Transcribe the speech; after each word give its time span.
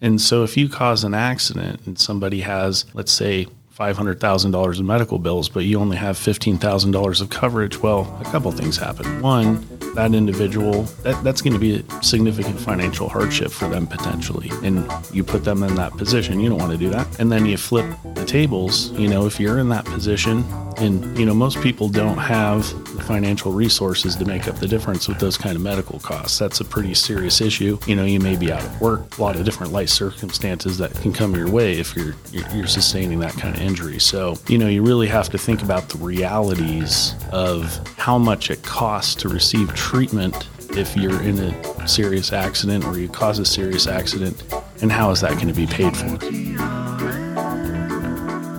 And 0.00 0.20
so 0.20 0.44
if 0.44 0.56
you 0.56 0.68
cause 0.68 1.04
an 1.04 1.14
accident 1.14 1.80
and 1.86 1.98
somebody 1.98 2.40
has, 2.40 2.84
let's 2.94 3.12
say, 3.12 3.46
$500,000 3.78 4.80
in 4.80 4.86
medical 4.86 5.18
bills, 5.20 5.48
but 5.48 5.60
you 5.60 5.78
only 5.78 5.96
have 5.96 6.16
$15,000 6.16 7.20
of 7.20 7.30
coverage, 7.30 7.78
well, 7.78 8.18
a 8.20 8.24
couple 8.24 8.50
things 8.50 8.76
happen. 8.76 9.22
One, 9.22 9.64
that 9.94 10.14
individual, 10.14 10.82
that, 11.04 11.22
that's 11.22 11.40
going 11.40 11.52
to 11.52 11.60
be 11.60 11.76
a 11.76 12.02
significant 12.02 12.58
financial 12.58 13.08
hardship 13.08 13.52
for 13.52 13.68
them 13.68 13.86
potentially. 13.86 14.50
And 14.64 14.90
you 15.12 15.22
put 15.22 15.44
them 15.44 15.62
in 15.62 15.76
that 15.76 15.92
position. 15.96 16.40
You 16.40 16.48
don't 16.48 16.58
want 16.58 16.72
to 16.72 16.78
do 16.78 16.90
that. 16.90 17.20
And 17.20 17.30
then 17.30 17.46
you 17.46 17.56
flip 17.56 17.86
the 18.14 18.24
tables. 18.24 18.90
You 18.92 19.06
know, 19.06 19.26
if 19.26 19.38
you're 19.38 19.58
in 19.58 19.68
that 19.68 19.84
position, 19.84 20.44
and 20.78 21.16
you 21.16 21.24
know, 21.24 21.34
most 21.34 21.60
people 21.60 21.88
don't 21.88 22.18
have 22.18 22.64
financial 23.08 23.52
resources 23.52 24.14
to 24.16 24.26
make 24.26 24.46
up 24.46 24.56
the 24.56 24.68
difference 24.68 25.08
with 25.08 25.18
those 25.18 25.38
kind 25.38 25.56
of 25.56 25.62
medical 25.62 25.98
costs. 25.98 26.38
That's 26.38 26.60
a 26.60 26.64
pretty 26.64 26.92
serious 26.92 27.40
issue. 27.40 27.78
You 27.86 27.96
know, 27.96 28.04
you 28.04 28.20
may 28.20 28.36
be 28.36 28.52
out 28.52 28.62
of 28.62 28.80
work, 28.82 29.16
a 29.16 29.22
lot 29.22 29.34
of 29.34 29.46
different 29.46 29.72
life 29.72 29.88
circumstances 29.88 30.76
that 30.76 30.92
can 31.00 31.14
come 31.14 31.34
your 31.34 31.50
way 31.50 31.78
if 31.80 31.96
you're 31.96 32.14
you're, 32.30 32.66
sustaining 32.66 33.18
that 33.20 33.32
kind 33.32 33.56
of 33.56 33.62
injury. 33.62 33.98
So, 33.98 34.36
you 34.46 34.58
know, 34.58 34.68
you 34.68 34.82
really 34.82 35.06
have 35.06 35.30
to 35.30 35.38
think 35.38 35.62
about 35.62 35.88
the 35.88 35.96
realities 35.96 37.14
of 37.32 37.80
how 37.96 38.18
much 38.18 38.50
it 38.50 38.62
costs 38.62 39.14
to 39.22 39.30
receive 39.30 39.72
treatment 39.74 40.46
if 40.76 40.94
you're 40.94 41.22
in 41.22 41.38
a 41.38 41.88
serious 41.88 42.34
accident 42.34 42.84
or 42.84 42.98
you 42.98 43.08
cause 43.08 43.38
a 43.38 43.46
serious 43.46 43.86
accident 43.86 44.42
and 44.82 44.92
how 44.92 45.10
is 45.10 45.22
that 45.22 45.32
going 45.32 45.48
to 45.48 45.54
be 45.54 45.66
paid 45.66 45.96
for? 45.96 46.18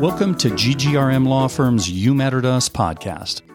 Welcome 0.02 0.34
to 0.38 0.50
GGRM 0.50 1.28
Law 1.28 1.48
Firm's 1.48 1.88
You 1.88 2.16
Matter 2.16 2.42
to 2.42 2.50
Us 2.50 2.68
podcast. 2.68 3.49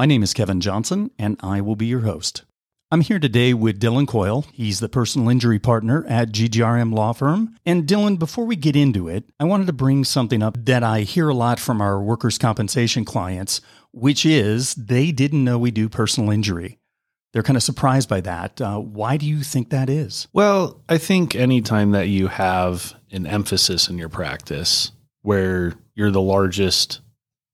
My 0.00 0.06
name 0.06 0.22
is 0.22 0.32
Kevin 0.32 0.62
Johnson, 0.62 1.10
and 1.18 1.36
I 1.40 1.60
will 1.60 1.76
be 1.76 1.84
your 1.84 2.00
host. 2.00 2.44
I'm 2.90 3.02
here 3.02 3.18
today 3.18 3.52
with 3.52 3.78
Dillon 3.78 4.06
Coil. 4.06 4.46
He's 4.50 4.80
the 4.80 4.88
personal 4.88 5.28
injury 5.28 5.58
partner 5.58 6.06
at 6.08 6.32
GGRM 6.32 6.94
Law 6.94 7.12
Firm. 7.12 7.54
And 7.66 7.86
Dillon, 7.86 8.16
before 8.16 8.46
we 8.46 8.56
get 8.56 8.76
into 8.76 9.08
it, 9.08 9.24
I 9.38 9.44
wanted 9.44 9.66
to 9.66 9.74
bring 9.74 10.04
something 10.04 10.42
up 10.42 10.56
that 10.64 10.82
I 10.82 11.00
hear 11.00 11.28
a 11.28 11.34
lot 11.34 11.60
from 11.60 11.82
our 11.82 12.00
workers' 12.00 12.38
compensation 12.38 13.04
clients, 13.04 13.60
which 13.92 14.24
is 14.24 14.74
they 14.74 15.12
didn't 15.12 15.44
know 15.44 15.58
we 15.58 15.70
do 15.70 15.86
personal 15.90 16.30
injury. 16.30 16.78
They're 17.34 17.42
kind 17.42 17.58
of 17.58 17.62
surprised 17.62 18.08
by 18.08 18.22
that. 18.22 18.58
Uh, 18.58 18.78
why 18.78 19.18
do 19.18 19.26
you 19.26 19.42
think 19.42 19.68
that 19.68 19.90
is? 19.90 20.28
Well, 20.32 20.82
I 20.88 20.96
think 20.96 21.36
anytime 21.36 21.90
that 21.90 22.08
you 22.08 22.28
have 22.28 22.94
an 23.12 23.26
emphasis 23.26 23.90
in 23.90 23.98
your 23.98 24.08
practice, 24.08 24.92
where 25.20 25.74
you're 25.94 26.10
the 26.10 26.22
largest 26.22 27.02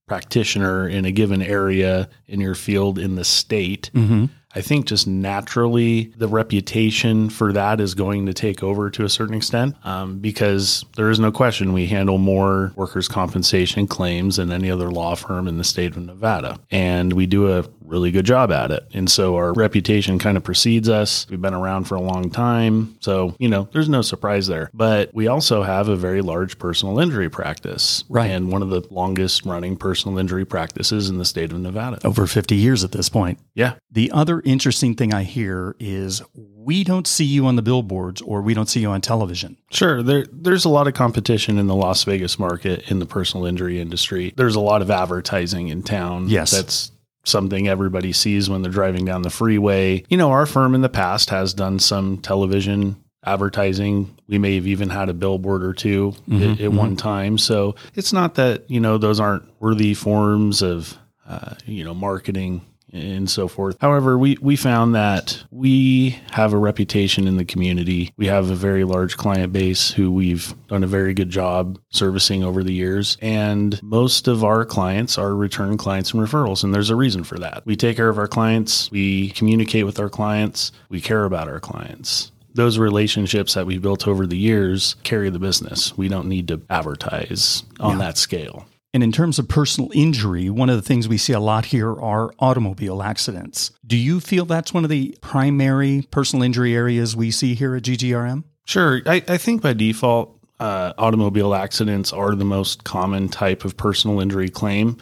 practitioner 0.06 0.88
in 0.88 1.04
a 1.04 1.12
given 1.12 1.42
area 1.42 2.08
in 2.26 2.40
your 2.40 2.54
field 2.54 2.98
in 2.98 3.16
the 3.16 3.24
state. 3.24 3.90
Mm-hmm. 3.94 4.26
I 4.54 4.62
think 4.62 4.86
just 4.86 5.06
naturally 5.06 6.14
the 6.16 6.28
reputation 6.28 7.28
for 7.28 7.52
that 7.52 7.78
is 7.78 7.94
going 7.94 8.24
to 8.24 8.32
take 8.32 8.62
over 8.62 8.88
to 8.88 9.04
a 9.04 9.08
certain 9.08 9.34
extent 9.34 9.76
um, 9.84 10.18
because 10.18 10.82
there 10.96 11.10
is 11.10 11.20
no 11.20 11.30
question 11.30 11.74
we 11.74 11.86
handle 11.86 12.16
more 12.16 12.72
workers' 12.74 13.06
compensation 13.06 13.86
claims 13.86 14.36
than 14.36 14.50
any 14.50 14.70
other 14.70 14.90
law 14.90 15.14
firm 15.14 15.46
in 15.46 15.58
the 15.58 15.64
state 15.64 15.94
of 15.94 16.02
Nevada. 16.02 16.58
And 16.70 17.12
we 17.12 17.26
do 17.26 17.52
a 17.52 17.64
really 17.86 18.10
good 18.10 18.26
job 18.26 18.50
at 18.52 18.70
it. 18.70 18.86
And 18.92 19.10
so 19.10 19.36
our 19.36 19.52
reputation 19.52 20.18
kind 20.18 20.36
of 20.36 20.44
precedes 20.44 20.88
us. 20.88 21.26
We've 21.28 21.40
been 21.40 21.54
around 21.54 21.84
for 21.84 21.94
a 21.94 22.00
long 22.00 22.30
time. 22.30 22.96
So, 23.00 23.34
you 23.38 23.48
know, 23.48 23.68
there's 23.72 23.88
no 23.88 24.02
surprise 24.02 24.46
there. 24.46 24.70
But 24.74 25.14
we 25.14 25.28
also 25.28 25.62
have 25.62 25.88
a 25.88 25.96
very 25.96 26.22
large 26.22 26.58
personal 26.58 26.98
injury 26.98 27.30
practice. 27.30 28.04
Right. 28.08 28.30
And 28.30 28.50
one 28.50 28.62
of 28.62 28.70
the 28.70 28.82
longest 28.90 29.44
running 29.44 29.76
personal 29.76 30.18
injury 30.18 30.44
practices 30.44 31.08
in 31.08 31.18
the 31.18 31.24
state 31.24 31.52
of 31.52 31.60
Nevada. 31.60 31.98
Over 32.04 32.26
50 32.26 32.54
years 32.54 32.84
at 32.84 32.92
this 32.92 33.08
point. 33.08 33.38
Yeah. 33.54 33.74
The 33.90 34.10
other 34.10 34.40
interesting 34.44 34.94
thing 34.94 35.14
I 35.14 35.22
hear 35.22 35.76
is 35.78 36.22
we 36.34 36.84
don't 36.84 37.06
see 37.06 37.24
you 37.24 37.46
on 37.46 37.56
the 37.56 37.62
billboards 37.62 38.20
or 38.20 38.42
we 38.42 38.52
don't 38.52 38.68
see 38.68 38.80
you 38.80 38.90
on 38.90 39.00
television. 39.00 39.56
Sure. 39.70 40.02
There, 40.02 40.26
there's 40.32 40.64
a 40.64 40.68
lot 40.68 40.88
of 40.88 40.94
competition 40.94 41.58
in 41.58 41.66
the 41.66 41.74
Las 41.74 42.04
Vegas 42.04 42.38
market 42.38 42.90
in 42.90 42.98
the 42.98 43.06
personal 43.06 43.46
injury 43.46 43.80
industry. 43.80 44.34
There's 44.36 44.56
a 44.56 44.60
lot 44.60 44.82
of 44.82 44.90
advertising 44.90 45.68
in 45.68 45.82
town. 45.82 46.28
Yes. 46.28 46.50
That's 46.50 46.90
something 47.26 47.68
everybody 47.68 48.12
sees 48.12 48.48
when 48.48 48.62
they're 48.62 48.72
driving 48.72 49.04
down 49.04 49.22
the 49.22 49.30
freeway. 49.30 50.04
You 50.08 50.16
know, 50.16 50.30
our 50.30 50.46
firm 50.46 50.74
in 50.74 50.80
the 50.80 50.88
past 50.88 51.30
has 51.30 51.52
done 51.52 51.78
some 51.78 52.18
television 52.18 53.02
advertising. 53.24 54.16
We 54.28 54.38
may 54.38 54.54
have 54.54 54.66
even 54.66 54.88
had 54.88 55.08
a 55.08 55.14
billboard 55.14 55.64
or 55.64 55.74
2 55.74 56.12
mm-hmm, 56.12 56.34
at, 56.42 56.42
at 56.42 56.56
mm-hmm. 56.58 56.76
one 56.76 56.96
time. 56.96 57.38
So 57.38 57.74
it's 57.94 58.12
not 58.12 58.36
that, 58.36 58.70
you 58.70 58.80
know, 58.80 58.98
those 58.98 59.20
aren't 59.20 59.44
worthy 59.60 59.94
forms 59.94 60.62
of, 60.62 60.96
uh, 61.28 61.54
you 61.66 61.84
know, 61.84 61.94
marketing 61.94 62.62
and 62.96 63.30
so 63.30 63.48
forth. 63.48 63.76
However, 63.80 64.18
we, 64.18 64.36
we 64.40 64.56
found 64.56 64.94
that 64.94 65.44
we 65.50 66.18
have 66.32 66.52
a 66.52 66.58
reputation 66.58 67.26
in 67.26 67.36
the 67.36 67.44
community. 67.44 68.12
We 68.16 68.26
have 68.26 68.50
a 68.50 68.54
very 68.54 68.84
large 68.84 69.16
client 69.16 69.52
base 69.52 69.90
who 69.90 70.10
we've 70.10 70.54
done 70.68 70.84
a 70.84 70.88
very 70.88 71.14
good 71.14 71.30
job 71.30 71.78
servicing 71.90 72.42
over 72.42 72.62
the 72.62 72.72
years. 72.72 73.16
And 73.20 73.80
most 73.82 74.28
of 74.28 74.44
our 74.44 74.64
clients 74.64 75.18
are 75.18 75.34
return 75.34 75.76
clients 75.76 76.12
and 76.12 76.22
referrals. 76.22 76.64
And 76.64 76.74
there's 76.74 76.90
a 76.90 76.96
reason 76.96 77.24
for 77.24 77.38
that. 77.38 77.64
We 77.66 77.76
take 77.76 77.96
care 77.96 78.08
of 78.08 78.18
our 78.18 78.28
clients, 78.28 78.90
we 78.90 79.30
communicate 79.30 79.86
with 79.86 80.00
our 80.00 80.08
clients, 80.08 80.72
we 80.88 81.00
care 81.00 81.24
about 81.24 81.48
our 81.48 81.60
clients 81.60 82.32
those 82.56 82.78
relationships 82.78 83.52
that 83.52 83.66
we 83.66 83.76
built 83.78 84.08
over 84.08 84.26
the 84.26 84.36
years 84.36 84.96
carry 85.04 85.28
the 85.28 85.38
business. 85.38 85.96
We 85.96 86.08
don't 86.08 86.26
need 86.26 86.48
to 86.48 86.62
advertise 86.70 87.62
on 87.78 87.98
yeah. 87.98 88.06
that 88.06 88.18
scale. 88.18 88.66
And 88.96 89.02
in 89.02 89.12
terms 89.12 89.38
of 89.38 89.46
personal 89.46 89.90
injury, 89.92 90.48
one 90.48 90.70
of 90.70 90.76
the 90.76 90.80
things 90.80 91.06
we 91.06 91.18
see 91.18 91.34
a 91.34 91.38
lot 91.38 91.66
here 91.66 91.92
are 91.92 92.32
automobile 92.38 93.02
accidents. 93.02 93.70
Do 93.86 93.94
you 93.94 94.20
feel 94.20 94.46
that's 94.46 94.72
one 94.72 94.84
of 94.84 94.88
the 94.88 95.14
primary 95.20 96.08
personal 96.10 96.42
injury 96.42 96.74
areas 96.74 97.14
we 97.14 97.30
see 97.30 97.54
here 97.54 97.76
at 97.76 97.82
GGRM? 97.82 98.44
Sure. 98.64 99.02
I, 99.04 99.22
I 99.28 99.36
think 99.36 99.60
by 99.60 99.74
default, 99.74 100.40
uh, 100.58 100.94
automobile 100.96 101.54
accidents 101.54 102.10
are 102.14 102.34
the 102.34 102.46
most 102.46 102.84
common 102.84 103.28
type 103.28 103.66
of 103.66 103.76
personal 103.76 104.18
injury 104.18 104.48
claim. 104.48 104.96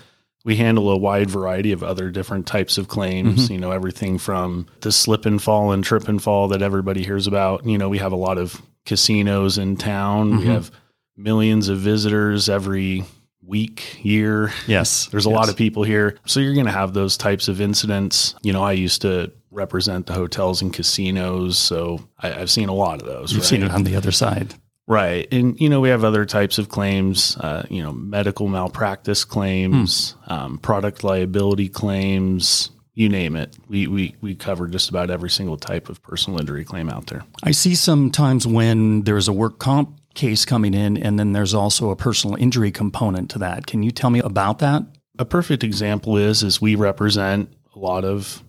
We 0.44 0.56
handle 0.56 0.90
a 0.90 0.96
wide 0.96 1.30
variety 1.30 1.70
of 1.70 1.84
other 1.84 2.10
different 2.10 2.48
types 2.48 2.78
of 2.78 2.88
claims, 2.88 3.44
mm-hmm. 3.44 3.52
you 3.52 3.60
know, 3.60 3.70
everything 3.70 4.18
from 4.18 4.66
the 4.80 4.90
slip 4.90 5.24
and 5.24 5.40
fall 5.40 5.70
and 5.70 5.84
trip 5.84 6.08
and 6.08 6.20
fall 6.20 6.48
that 6.48 6.62
everybody 6.62 7.04
hears 7.04 7.28
about. 7.28 7.64
You 7.64 7.78
know, 7.78 7.88
we 7.88 7.98
have 7.98 8.10
a 8.10 8.16
lot 8.16 8.38
of 8.38 8.60
casinos 8.86 9.56
in 9.56 9.76
town. 9.76 10.32
Mm-hmm. 10.32 10.38
We 10.40 10.46
have 10.46 10.72
millions 11.16 11.68
of 11.68 11.78
visitors 11.78 12.48
every 12.48 13.04
week, 13.46 13.98
year. 14.02 14.52
Yes. 14.66 15.06
There's 15.06 15.26
a 15.26 15.30
yes. 15.30 15.36
lot 15.36 15.48
of 15.48 15.56
people 15.56 15.82
here. 15.82 16.18
So 16.26 16.40
you're 16.40 16.54
going 16.54 16.66
to 16.66 16.72
have 16.72 16.94
those 16.94 17.16
types 17.16 17.48
of 17.48 17.60
incidents. 17.60 18.34
You 18.42 18.52
know, 18.52 18.62
I 18.62 18.72
used 18.72 19.02
to 19.02 19.32
represent 19.50 20.06
the 20.06 20.14
hotels 20.14 20.62
and 20.62 20.72
casinos. 20.72 21.58
So 21.58 22.00
I, 22.18 22.30
have 22.30 22.50
seen 22.50 22.68
a 22.68 22.74
lot 22.74 23.00
of 23.00 23.06
those. 23.06 23.32
You've 23.32 23.42
right? 23.42 23.48
seen 23.48 23.62
it 23.62 23.70
on 23.70 23.84
the 23.84 23.96
other 23.96 24.12
side. 24.12 24.54
Right. 24.86 25.26
And, 25.32 25.58
you 25.58 25.68
know, 25.68 25.80
we 25.80 25.88
have 25.88 26.04
other 26.04 26.26
types 26.26 26.58
of 26.58 26.68
claims, 26.68 27.36
uh, 27.38 27.64
you 27.70 27.82
know, 27.82 27.92
medical 27.92 28.48
malpractice 28.48 29.24
claims, 29.24 30.12
hmm. 30.24 30.32
um, 30.32 30.58
product 30.58 31.02
liability 31.02 31.70
claims, 31.70 32.70
you 32.92 33.08
name 33.08 33.34
it. 33.34 33.56
We, 33.68 33.86
we, 33.86 34.14
we 34.20 34.34
cover 34.34 34.68
just 34.68 34.88
about 34.88 35.10
every 35.10 35.30
single 35.30 35.56
type 35.56 35.88
of 35.88 36.02
personal 36.02 36.38
injury 36.38 36.64
claim 36.64 36.88
out 36.88 37.06
there. 37.06 37.24
I 37.42 37.50
see 37.50 37.74
sometimes 37.74 38.46
when 38.46 39.02
there's 39.02 39.26
a 39.26 39.32
work 39.32 39.58
comp 39.58 39.98
case 40.14 40.44
coming 40.44 40.74
in, 40.74 40.96
and 40.96 41.18
then 41.18 41.32
there's 41.32 41.54
also 41.54 41.90
a 41.90 41.96
personal 41.96 42.36
injury 42.36 42.70
component 42.70 43.30
to 43.30 43.38
that. 43.40 43.66
Can 43.66 43.82
you 43.82 43.90
tell 43.90 44.10
me 44.10 44.20
about 44.20 44.58
that? 44.60 44.82
A 45.18 45.24
perfect 45.24 45.62
example 45.62 46.16
is 46.16 46.42
is 46.42 46.60
we 46.60 46.74
represent 46.74 47.52
a 47.74 47.78
lot 47.78 48.04
of 48.04 48.42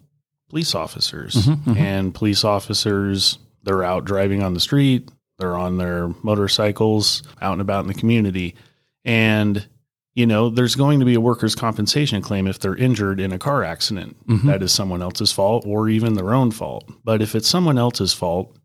police 0.49 0.75
officers, 0.75 1.35
mm-hmm, 1.35 1.71
mm-hmm. 1.71 1.77
and 1.77 2.13
police 2.13 2.43
officers 2.43 3.39
they're 3.63 3.83
out 3.83 4.05
driving 4.05 4.43
on 4.43 4.53
the 4.53 4.59
street, 4.59 5.09
they're 5.39 5.57
on 5.57 5.77
their 5.77 6.09
motorcycles, 6.23 7.23
out 7.41 7.53
and 7.53 7.61
about 7.61 7.81
in 7.83 7.87
the 7.87 7.93
community, 7.95 8.55
and 9.03 9.67
you 10.15 10.25
know, 10.25 10.49
there's 10.49 10.75
going 10.75 10.99
to 10.99 11.05
be 11.05 11.13
a 11.13 11.21
workers' 11.21 11.55
compensation 11.55 12.21
claim 12.21 12.47
if 12.47 12.59
they're 12.59 12.75
injured 12.75 13.19
in 13.19 13.33
a 13.33 13.37
car 13.37 13.63
accident. 13.63 14.15
Mm-hmm. 14.27 14.47
That 14.47 14.63
is 14.63 14.71
someone 14.71 15.01
else's 15.01 15.33
fault 15.33 15.65
or 15.67 15.89
even 15.89 16.13
their 16.13 16.33
own 16.33 16.51
fault. 16.51 16.89
But 17.03 17.21
if 17.21 17.35
it's 17.35 17.49
someone 17.49 17.77
else's 17.77 18.13
fault, 18.13 18.55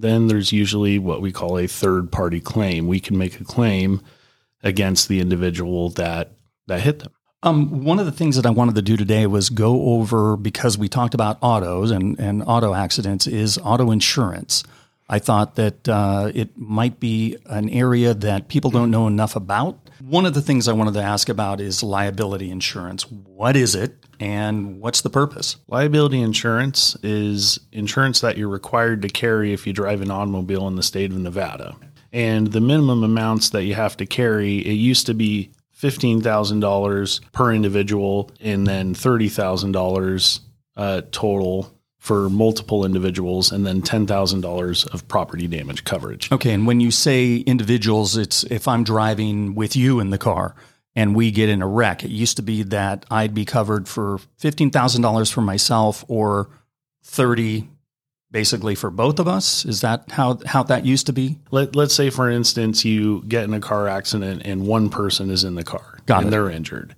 then 0.00 0.28
there's 0.28 0.52
usually 0.52 0.98
what 0.98 1.20
we 1.20 1.32
call 1.32 1.58
a 1.58 1.66
third 1.66 2.12
party 2.12 2.40
claim. 2.40 2.86
We 2.86 3.00
can 3.00 3.18
make 3.18 3.40
a 3.40 3.44
claim 3.44 4.00
against 4.62 5.08
the 5.08 5.20
individual 5.20 5.90
that 5.90 6.32
that 6.66 6.80
hit 6.80 7.00
them. 7.00 7.12
Um, 7.42 7.84
one 7.84 8.00
of 8.00 8.06
the 8.06 8.12
things 8.12 8.34
that 8.36 8.46
I 8.46 8.50
wanted 8.50 8.74
to 8.74 8.82
do 8.82 8.96
today 8.96 9.26
was 9.26 9.48
go 9.48 9.94
over 9.94 10.36
because 10.36 10.76
we 10.76 10.88
talked 10.88 11.14
about 11.14 11.38
autos 11.40 11.92
and, 11.92 12.18
and 12.18 12.42
auto 12.44 12.74
accidents 12.74 13.28
is 13.28 13.58
auto 13.62 13.92
insurance. 13.92 14.64
I 15.08 15.18
thought 15.18 15.54
that 15.54 15.88
uh, 15.88 16.30
it 16.34 16.56
might 16.58 17.00
be 17.00 17.36
an 17.46 17.70
area 17.70 18.12
that 18.14 18.48
people 18.48 18.70
don't 18.70 18.90
know 18.90 19.06
enough 19.06 19.36
about. 19.36 19.78
One 20.00 20.26
of 20.26 20.34
the 20.34 20.42
things 20.42 20.68
I 20.68 20.72
wanted 20.72 20.94
to 20.94 21.02
ask 21.02 21.28
about 21.28 21.60
is 21.60 21.82
liability 21.82 22.50
insurance. 22.50 23.10
What 23.10 23.56
is 23.56 23.74
it? 23.74 24.04
and 24.20 24.80
what's 24.80 25.02
the 25.02 25.10
purpose? 25.10 25.56
Liability 25.68 26.20
insurance 26.20 26.96
is 27.02 27.60
insurance 27.72 28.20
that 28.20 28.36
you're 28.36 28.48
required 28.48 29.02
to 29.02 29.08
carry 29.08 29.52
if 29.52 29.66
you 29.66 29.72
drive 29.72 30.00
an 30.00 30.10
automobile 30.10 30.66
in 30.68 30.76
the 30.76 30.82
state 30.82 31.10
of 31.10 31.18
Nevada. 31.18 31.76
And 32.12 32.48
the 32.48 32.60
minimum 32.60 33.04
amounts 33.04 33.50
that 33.50 33.64
you 33.64 33.74
have 33.74 33.96
to 33.98 34.06
carry, 34.06 34.58
it 34.58 34.72
used 34.72 35.06
to 35.06 35.14
be 35.14 35.52
$15,000 35.78 37.32
per 37.32 37.52
individual 37.52 38.30
and 38.40 38.66
then 38.66 38.94
$30,000 38.94 40.40
uh, 40.76 41.02
total 41.10 41.77
for 41.98 42.30
multiple 42.30 42.84
individuals, 42.84 43.50
and 43.50 43.66
then 43.66 43.82
$10,000 43.82 44.94
of 44.94 45.08
property 45.08 45.46
damage 45.48 45.84
coverage. 45.84 46.30
Okay, 46.30 46.52
and 46.52 46.66
when 46.66 46.80
you 46.80 46.90
say 46.90 47.36
individuals, 47.38 48.16
it's 48.16 48.44
if 48.44 48.68
I'm 48.68 48.84
driving 48.84 49.54
with 49.54 49.74
you 49.76 50.00
in 50.00 50.10
the 50.10 50.18
car 50.18 50.54
and 50.94 51.14
we 51.14 51.30
get 51.30 51.48
in 51.48 51.62
a 51.62 51.66
wreck. 51.66 52.02
It 52.02 52.10
used 52.10 52.36
to 52.36 52.42
be 52.42 52.62
that 52.64 53.06
I'd 53.10 53.34
be 53.34 53.44
covered 53.44 53.88
for 53.88 54.18
$15,000 54.40 55.32
for 55.32 55.40
myself 55.42 56.04
or 56.08 56.48
30 57.04 57.68
basically 58.30 58.74
for 58.74 58.90
both 58.90 59.18
of 59.18 59.26
us. 59.28 59.64
Is 59.64 59.80
that 59.80 60.10
how 60.10 60.38
how 60.44 60.62
that 60.64 60.84
used 60.84 61.06
to 61.06 61.12
be? 61.12 61.38
Let, 61.50 61.74
let's 61.74 61.94
say, 61.94 62.10
for 62.10 62.30
instance, 62.30 62.84
you 62.84 63.22
get 63.26 63.44
in 63.44 63.54
a 63.54 63.60
car 63.60 63.88
accident 63.88 64.42
and 64.44 64.66
one 64.66 64.90
person 64.90 65.30
is 65.30 65.44
in 65.44 65.54
the 65.54 65.64
car 65.64 65.98
Got 66.06 66.18
and 66.18 66.26
it. 66.28 66.30
they're 66.30 66.50
injured. 66.50 66.94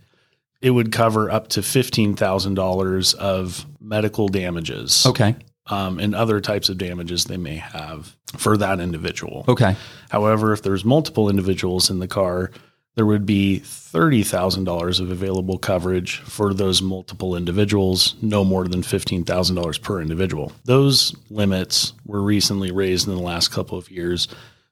It 0.62 0.70
would 0.70 0.92
cover 0.92 1.30
up 1.30 1.48
to 1.48 1.60
$15,000 1.60 3.14
of 3.14 3.66
medical 3.80 4.28
damages 4.28 5.06
Okay. 5.06 5.34
um, 5.66 5.98
and 5.98 6.14
other 6.14 6.40
types 6.40 6.68
of 6.68 6.76
damages 6.78 7.24
they 7.24 7.36
may 7.38 7.56
have 7.56 8.14
for 8.36 8.56
that 8.58 8.78
individual. 8.80 9.44
Okay. 9.48 9.74
However, 10.10 10.52
if 10.52 10.62
there's 10.62 10.84
multiple 10.84 11.30
individuals 11.30 11.88
in 11.90 11.98
the 11.98 12.08
car, 12.08 12.50
there 12.96 13.06
would 13.06 13.24
be 13.24 13.60
$30,000 13.64 15.00
of 15.00 15.10
available 15.10 15.56
coverage 15.58 16.18
for 16.18 16.52
those 16.52 16.82
multiple 16.82 17.36
individuals, 17.36 18.14
no 18.20 18.44
more 18.44 18.66
than 18.68 18.82
$15,000 18.82 19.80
per 19.80 20.00
individual. 20.02 20.52
Those 20.64 21.14
limits 21.30 21.92
were 22.04 22.20
recently 22.20 22.70
raised 22.72 23.08
in 23.08 23.14
the 23.14 23.22
last 23.22 23.48
couple 23.48 23.78
of 23.78 23.90
years 23.90 24.28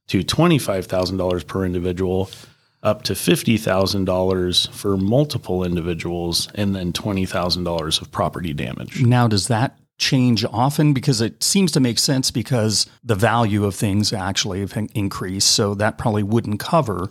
to 0.08 0.22
$25,000 0.24 1.46
per 1.46 1.64
individual, 1.64 2.28
up 2.88 3.02
to 3.04 3.12
$50,000 3.12 4.72
for 4.72 4.96
multiple 4.96 5.62
individuals, 5.64 6.48
and 6.54 6.74
then 6.74 6.92
$20,000 6.92 8.02
of 8.02 8.10
property 8.10 8.52
damage. 8.52 9.02
Now 9.02 9.28
does 9.28 9.48
that 9.48 9.78
change 9.98 10.44
often 10.46 10.92
because 10.92 11.20
it 11.20 11.42
seems 11.42 11.72
to 11.72 11.80
make 11.80 11.98
sense 11.98 12.30
because 12.30 12.86
the 13.04 13.14
value 13.14 13.64
of 13.64 13.74
things 13.74 14.12
actually 14.12 14.60
have 14.60 14.72
increased 14.94 15.48
so 15.48 15.74
that 15.74 15.98
probably 15.98 16.22
wouldn't 16.22 16.60
cover 16.60 17.10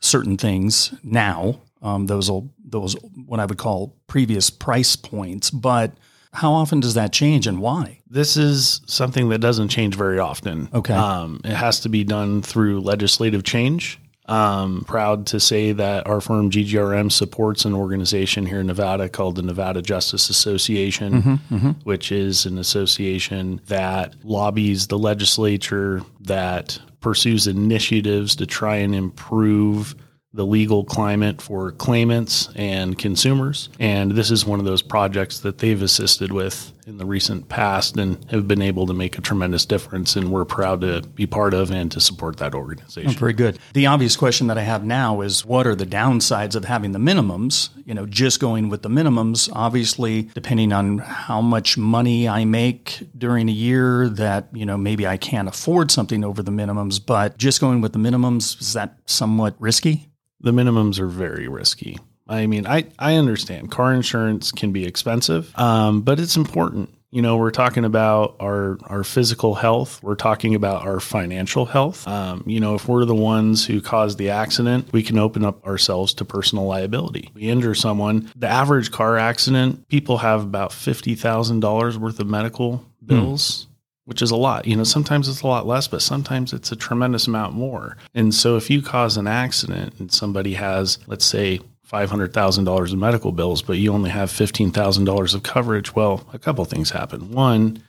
certain 0.00 0.36
things 0.36 0.92
now 1.04 1.60
um, 1.82 2.06
those 2.06 2.28
will 2.28 2.52
those 2.64 2.94
what 3.26 3.38
I 3.38 3.44
would 3.44 3.58
call 3.58 3.96
previous 4.08 4.50
price 4.50 4.96
points 4.96 5.52
but 5.52 5.92
how 6.32 6.52
often 6.52 6.80
does 6.80 6.94
that 6.94 7.12
change 7.12 7.46
and 7.46 7.60
why 7.60 7.96
This 8.08 8.36
is 8.36 8.80
something 8.86 9.28
that 9.30 9.38
doesn't 9.38 9.68
change 9.68 9.96
very 9.96 10.18
often. 10.18 10.68
Okay. 10.72 10.94
Um, 10.94 11.40
it 11.44 11.54
has 11.54 11.80
to 11.80 11.88
be 11.88 12.04
done 12.04 12.40
through 12.42 12.80
legislative 12.80 13.42
change. 13.42 13.98
Um, 14.28 14.84
proud 14.86 15.26
to 15.28 15.38
say 15.38 15.72
that 15.72 16.06
our 16.08 16.20
firm 16.20 16.50
GGRM 16.50 17.12
supports 17.12 17.64
an 17.64 17.74
organization 17.74 18.44
here 18.44 18.60
in 18.60 18.66
Nevada 18.66 19.08
called 19.08 19.36
the 19.36 19.42
Nevada 19.42 19.82
Justice 19.82 20.28
Association, 20.30 21.38
which 21.84 22.10
is 22.10 22.44
an 22.44 22.58
association 22.58 23.60
that 23.66 24.14
lobbies 24.24 24.88
the 24.88 24.98
legislature, 24.98 26.02
that 26.22 26.78
pursues 27.00 27.46
initiatives 27.46 28.34
to 28.36 28.46
try 28.46 28.76
and 28.76 28.94
improve 28.94 29.94
the 30.32 30.44
legal 30.44 30.84
climate 30.84 31.40
for 31.40 31.72
claimants 31.72 32.48
and 32.56 32.98
consumers. 32.98 33.68
And 33.78 34.12
this 34.12 34.30
is 34.30 34.44
one 34.44 34.58
of 34.58 34.66
those 34.66 34.82
projects 34.82 35.40
that 35.40 35.58
they've 35.58 35.80
assisted 35.80 36.30
with 36.32 36.72
in 36.86 36.98
the 36.98 37.04
recent 37.04 37.48
past 37.48 37.96
and 37.96 38.24
have 38.30 38.46
been 38.46 38.62
able 38.62 38.86
to 38.86 38.94
make 38.94 39.18
a 39.18 39.20
tremendous 39.20 39.66
difference. 39.66 40.14
And 40.14 40.30
we're 40.30 40.44
proud 40.44 40.82
to 40.82 41.02
be 41.02 41.26
part 41.26 41.52
of 41.52 41.72
and 41.72 41.90
to 41.90 42.00
support 42.00 42.36
that 42.36 42.54
organization. 42.54 43.10
Very 43.10 43.32
good. 43.32 43.58
The 43.72 43.86
obvious 43.86 44.14
question 44.14 44.46
that 44.46 44.56
I 44.56 44.62
have 44.62 44.84
now 44.84 45.20
is 45.20 45.44
what 45.44 45.66
are 45.66 45.74
the 45.74 45.84
downsides 45.84 46.54
of 46.54 46.64
having 46.64 46.92
the 46.92 47.00
minimums? 47.00 47.70
You 47.84 47.94
know, 47.94 48.06
just 48.06 48.38
going 48.38 48.68
with 48.68 48.82
the 48.82 48.88
minimums, 48.88 49.50
obviously, 49.52 50.30
depending 50.34 50.72
on 50.72 50.98
how 50.98 51.40
much 51.40 51.76
money 51.76 52.28
I 52.28 52.44
make 52.44 53.02
during 53.18 53.48
a 53.48 53.52
year, 53.52 54.08
that, 54.10 54.48
you 54.52 54.64
know, 54.64 54.76
maybe 54.76 55.08
I 55.08 55.16
can't 55.16 55.48
afford 55.48 55.90
something 55.90 56.24
over 56.24 56.40
the 56.40 56.52
minimums, 56.52 57.04
but 57.04 57.36
just 57.36 57.60
going 57.60 57.80
with 57.80 57.94
the 57.94 57.98
minimums, 57.98 58.60
is 58.60 58.74
that 58.74 58.96
somewhat 59.06 59.56
risky? 59.58 60.08
The 60.40 60.52
minimums 60.52 61.00
are 61.00 61.08
very 61.08 61.48
risky. 61.48 61.98
I 62.28 62.46
mean, 62.46 62.66
I, 62.66 62.84
I 62.98 63.14
understand 63.14 63.70
car 63.70 63.94
insurance 63.94 64.50
can 64.52 64.72
be 64.72 64.84
expensive, 64.84 65.56
um, 65.58 66.02
but 66.02 66.18
it's 66.18 66.36
important. 66.36 66.90
You 67.12 67.22
know, 67.22 67.36
we're 67.36 67.52
talking 67.52 67.84
about 67.84 68.36
our 68.40 68.78
our 68.88 69.04
physical 69.04 69.54
health. 69.54 70.02
We're 70.02 70.16
talking 70.16 70.54
about 70.54 70.84
our 70.84 70.98
financial 71.00 71.64
health. 71.64 72.06
Um, 72.06 72.42
you 72.46 72.58
know, 72.60 72.74
if 72.74 72.88
we're 72.88 73.04
the 73.04 73.14
ones 73.14 73.64
who 73.64 73.80
caused 73.80 74.18
the 74.18 74.30
accident, 74.30 74.92
we 74.92 75.02
can 75.02 75.18
open 75.18 75.44
up 75.44 75.64
ourselves 75.64 76.12
to 76.14 76.24
personal 76.24 76.66
liability. 76.66 77.30
We 77.32 77.42
injure 77.42 77.74
someone. 77.76 78.30
The 78.36 78.48
average 78.48 78.90
car 78.90 79.16
accident, 79.16 79.88
people 79.88 80.18
have 80.18 80.42
about 80.42 80.72
fifty 80.72 81.14
thousand 81.14 81.60
dollars 81.60 81.96
worth 81.96 82.18
of 82.18 82.26
medical 82.26 82.84
bills. 83.04 83.68
Which 84.04 84.22
is 84.22 84.30
a 84.30 84.36
lot. 84.36 84.68
You 84.68 84.76
know, 84.76 84.84
sometimes 84.84 85.28
it's 85.28 85.42
a 85.42 85.48
lot 85.48 85.66
less, 85.66 85.88
but 85.88 86.00
sometimes 86.00 86.52
it's 86.52 86.70
a 86.70 86.76
tremendous 86.76 87.26
amount 87.26 87.54
more. 87.54 87.96
And 88.14 88.32
so 88.32 88.56
if 88.56 88.70
you 88.70 88.80
cause 88.80 89.16
an 89.16 89.26
accident 89.26 89.94
and 89.98 90.12
somebody 90.12 90.54
has, 90.54 90.98
let's 91.08 91.24
say, 91.24 91.58
$500,000 91.90 92.92
in 92.92 92.98
medical 92.98 93.32
bills, 93.32 93.62
but 93.62 93.78
you 93.78 93.92
only 93.92 94.10
have 94.10 94.30
$15,000 94.30 95.34
of 95.34 95.42
coverage, 95.42 95.94
well, 95.94 96.26
a 96.32 96.38
couple 96.38 96.64
things 96.64 96.90
happen. 96.90 97.30
One, 97.30 97.82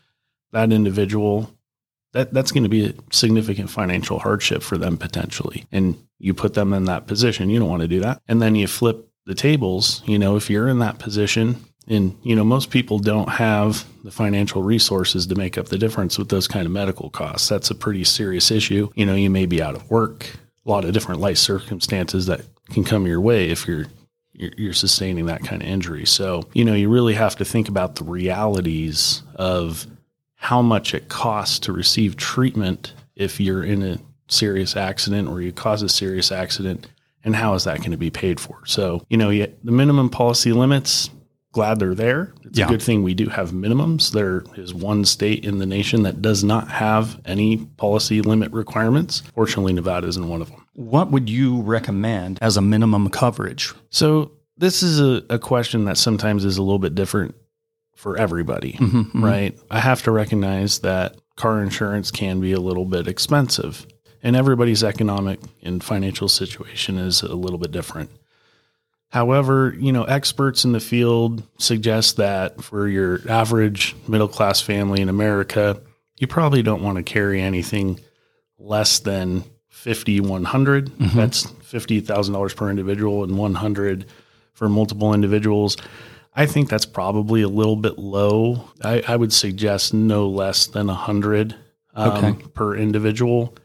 that 0.51 0.71
individual, 0.71 1.51
that, 2.13 2.33
that's 2.33 2.51
going 2.51 2.63
to 2.63 2.69
be 2.69 2.87
a 2.87 2.93
significant 3.11 3.69
financial 3.69 4.19
hardship 4.19 4.61
for 4.61 4.77
them 4.77 4.97
potentially. 4.97 5.65
And 5.71 5.95
you 6.19 6.33
put 6.33 6.53
them 6.53 6.73
in 6.73 6.85
that 6.85 7.07
position. 7.07 7.49
You 7.49 7.59
don't 7.59 7.69
want 7.69 7.81
to 7.81 7.87
do 7.87 7.99
that. 8.01 8.21
And 8.27 8.41
then 8.41 8.55
you 8.55 8.67
flip 8.67 9.09
the 9.25 9.35
tables. 9.35 10.03
You 10.05 10.19
know, 10.19 10.35
if 10.35 10.49
you're 10.49 10.67
in 10.67 10.79
that 10.79 10.99
position, 10.99 11.57
and 11.87 12.17
you 12.21 12.35
know 12.35 12.43
most 12.43 12.69
people 12.69 12.99
don't 12.99 13.29
have 13.29 13.85
the 14.03 14.11
financial 14.11 14.61
resources 14.61 15.25
to 15.27 15.35
make 15.35 15.57
up 15.57 15.67
the 15.67 15.77
difference 15.77 16.17
with 16.17 16.29
those 16.29 16.47
kind 16.47 16.65
of 16.65 16.71
medical 16.71 17.09
costs 17.09 17.47
that's 17.47 17.71
a 17.71 17.75
pretty 17.75 18.03
serious 18.03 18.51
issue 18.51 18.89
you 18.95 19.05
know 19.05 19.15
you 19.15 19.29
may 19.29 19.45
be 19.45 19.61
out 19.61 19.75
of 19.75 19.89
work 19.89 20.29
a 20.65 20.69
lot 20.69 20.83
of 20.83 20.91
different 20.91 21.21
life 21.21 21.37
circumstances 21.37 22.25
that 22.25 22.41
can 22.71 22.83
come 22.83 23.05
your 23.07 23.21
way 23.21 23.49
if 23.49 23.67
you're 23.67 23.85
you're, 24.33 24.73
sustaining 24.73 25.25
that 25.25 25.43
kind 25.43 25.63
of 25.63 25.67
injury 25.67 26.05
so 26.05 26.43
you 26.53 26.63
know 26.63 26.73
you 26.73 26.89
really 26.89 27.15
have 27.15 27.35
to 27.35 27.43
think 27.45 27.67
about 27.67 27.95
the 27.95 28.03
realities 28.03 29.23
of 29.35 29.87
how 30.35 30.61
much 30.61 30.93
it 30.93 31.09
costs 31.09 31.57
to 31.57 31.73
receive 31.73 32.15
treatment 32.15 32.93
if 33.15 33.39
you're 33.39 33.63
in 33.63 33.81
a 33.81 33.97
serious 34.27 34.75
accident 34.75 35.27
or 35.27 35.41
you 35.41 35.51
cause 35.51 35.81
a 35.81 35.89
serious 35.89 36.31
accident 36.31 36.87
and 37.23 37.35
how 37.35 37.55
is 37.55 37.63
that 37.63 37.79
going 37.79 37.91
to 37.91 37.97
be 37.97 38.11
paid 38.11 38.39
for 38.39 38.59
so 38.65 39.03
you 39.09 39.17
know 39.17 39.31
the 39.31 39.71
minimum 39.71 40.09
policy 40.09 40.51
limits 40.51 41.09
glad 41.57 41.79
they're 41.79 41.95
there. 41.95 42.33
It's 42.43 42.59
Yeah. 42.59 42.65
a 42.65 42.69
good 42.69 42.83
thing 42.83 43.01
we 43.01 43.15
do 43.15 43.29
have 43.29 43.49
minimums. 43.51 44.11
There 44.11 44.43
is 44.57 44.75
one 44.75 45.05
state 45.05 45.43
in 45.43 45.57
the 45.57 45.65
nation 45.65 46.03
that 46.03 46.21
does 46.21 46.43
not 46.43 46.67
have 46.67 47.19
any 47.25 47.57
policy 47.57 48.21
limit 48.21 48.51
requirements. 48.51 49.23
Fortunately, 49.33 49.73
Nevada 49.73 50.05
isn't 50.05 50.27
one 50.29 50.43
of 50.43 50.51
them. 50.51 50.66
What 50.77 51.09
would 51.09 51.27
you 51.27 51.63
recommend 51.63 52.37
as 52.39 52.55
a 52.55 52.61
minimum 52.61 53.09
coverage? 53.09 53.73
So, 53.89 54.31
this 54.57 54.83
is 54.83 54.99
a, 54.99 55.23
a 55.27 55.39
question 55.39 55.85
that 55.85 55.97
sometimes 55.97 56.45
is 56.45 56.57
a 56.57 56.61
little 56.61 56.77
bit 56.77 56.93
different 56.93 57.33
for 57.95 58.15
everybody, 58.15 58.73
mm-hmm, 58.73 58.99
mm-hmm. 58.99 59.25
right? 59.25 59.59
I 59.71 59.79
have 59.79 60.03
to 60.03 60.11
recognize 60.11 60.79
that 60.79 61.15
car 61.35 61.63
insurance 61.63 62.11
can 62.11 62.39
be 62.39 62.51
a 62.51 62.59
little 62.59 62.85
bit 62.85 63.07
expensive, 63.07 63.87
and 64.21 64.35
everybody's 64.35 64.83
economic 64.83 65.39
and 65.63 65.83
financial 65.83 66.29
situation 66.29 66.99
is 66.99 67.23
a 67.23 67.33
little 67.33 67.57
bit 67.57 67.71
different. 67.71 68.11
However, 69.09 69.75
you 69.79 69.91
know, 69.91 70.03
experts 70.03 70.63
in 70.63 70.73
the 70.73 70.79
field 70.79 71.41
suggest 71.57 72.17
that 72.17 72.63
for 72.63 72.87
your 72.87 73.19
average 73.27 73.95
middle 74.07 74.27
class 74.27 74.61
family 74.61 75.01
in 75.01 75.09
America, 75.09 75.81
you 76.17 76.27
probably 76.27 76.61
don't 76.61 76.83
want 76.83 76.97
to 76.97 77.03
carry 77.03 77.41
anything 77.41 77.99
less 78.59 78.99
than 78.99 79.43
50 79.77 80.19
100 80.21 80.99
that's 81.13 81.45
$50000 81.45 82.55
per 82.55 82.69
individual 82.69 83.23
and 83.23 83.37
100 83.37 84.05
for 84.53 84.67
multiple 84.67 85.13
individuals. 85.13 85.77
I 86.35 86.45
think 86.45 86.69
that's 86.69 86.85
probably 86.85 87.41
a 87.41 87.47
little 87.47 87.75
bit 87.75 87.97
low. 87.97 88.69
I, 88.83 89.03
I 89.07 89.15
would 89.15 89.31
suggest 89.33 89.93
no 89.93 90.27
less 90.27 90.67
than 90.67 90.87
100 90.87 91.55
um, 91.95 92.11
Okay. 92.11 92.43
per 92.53 92.75
individual. 92.75 93.55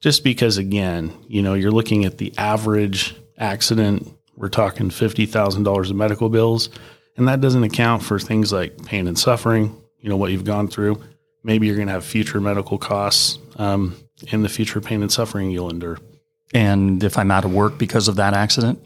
Just 0.00 0.22
because 0.24 0.58
again 0.58 1.12
you 1.26 1.42
know 1.42 1.54
you're 1.54 1.72
looking 1.72 2.04
at 2.04 2.18
the 2.18 2.32
average 2.38 3.16
accident 3.36 4.08
we're 4.36 4.48
talking 4.48 4.88
$50000 4.90 5.90
of 5.90 5.96
medical 5.96 6.28
bills 6.28 6.70
and 7.16 7.26
that 7.26 7.40
doesn't 7.40 7.64
account 7.64 8.02
for 8.04 8.18
things 8.20 8.52
like 8.52 8.84
pain 8.84 9.08
and 9.08 9.18
suffering 9.18 9.76
you 10.00 10.08
know 10.08 10.16
what 10.16 10.30
you've 10.30 10.44
gone 10.44 10.68
through. 10.68 11.02
Maybe 11.42 11.66
you're 11.66 11.76
going 11.76 11.88
to 11.88 11.92
have 11.94 12.04
future 12.04 12.40
medical 12.40 12.78
costs. 12.78 13.38
Um, 13.56 13.96
and 14.32 14.44
the 14.44 14.48
future 14.48 14.80
pain 14.80 15.02
and 15.02 15.12
suffering 15.12 15.50
you'll 15.50 15.70
endure 15.70 15.98
And 16.54 17.02
if 17.04 17.16
I'm 17.18 17.30
out 17.30 17.44
of 17.44 17.52
work 17.52 17.78
because 17.78 18.08
of 18.08 18.16
that 18.16 18.34
accident? 18.34 18.84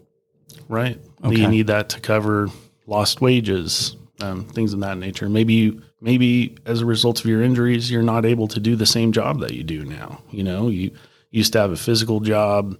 right 0.68 0.98
Okay. 1.24 1.36
you 1.40 1.48
need 1.48 1.66
that 1.68 1.88
to 1.90 2.00
cover 2.00 2.48
lost 2.86 3.20
wages 3.20 3.96
um, 4.20 4.44
things 4.44 4.72
of 4.72 4.80
that 4.80 4.98
nature 4.98 5.28
maybe 5.28 5.54
you 5.54 5.82
maybe 6.00 6.56
as 6.66 6.80
a 6.80 6.86
result 6.86 7.20
of 7.20 7.26
your 7.26 7.42
injuries 7.42 7.90
you're 7.90 8.02
not 8.02 8.24
able 8.24 8.48
to 8.48 8.60
do 8.60 8.74
the 8.76 8.86
same 8.86 9.12
job 9.12 9.40
that 9.40 9.52
you 9.54 9.62
do 9.64 9.84
now 9.84 10.20
you 10.30 10.42
know 10.44 10.68
you 10.68 10.90
used 11.30 11.52
to 11.52 11.58
have 11.60 11.70
a 11.72 11.76
physical 11.76 12.20
job 12.20 12.76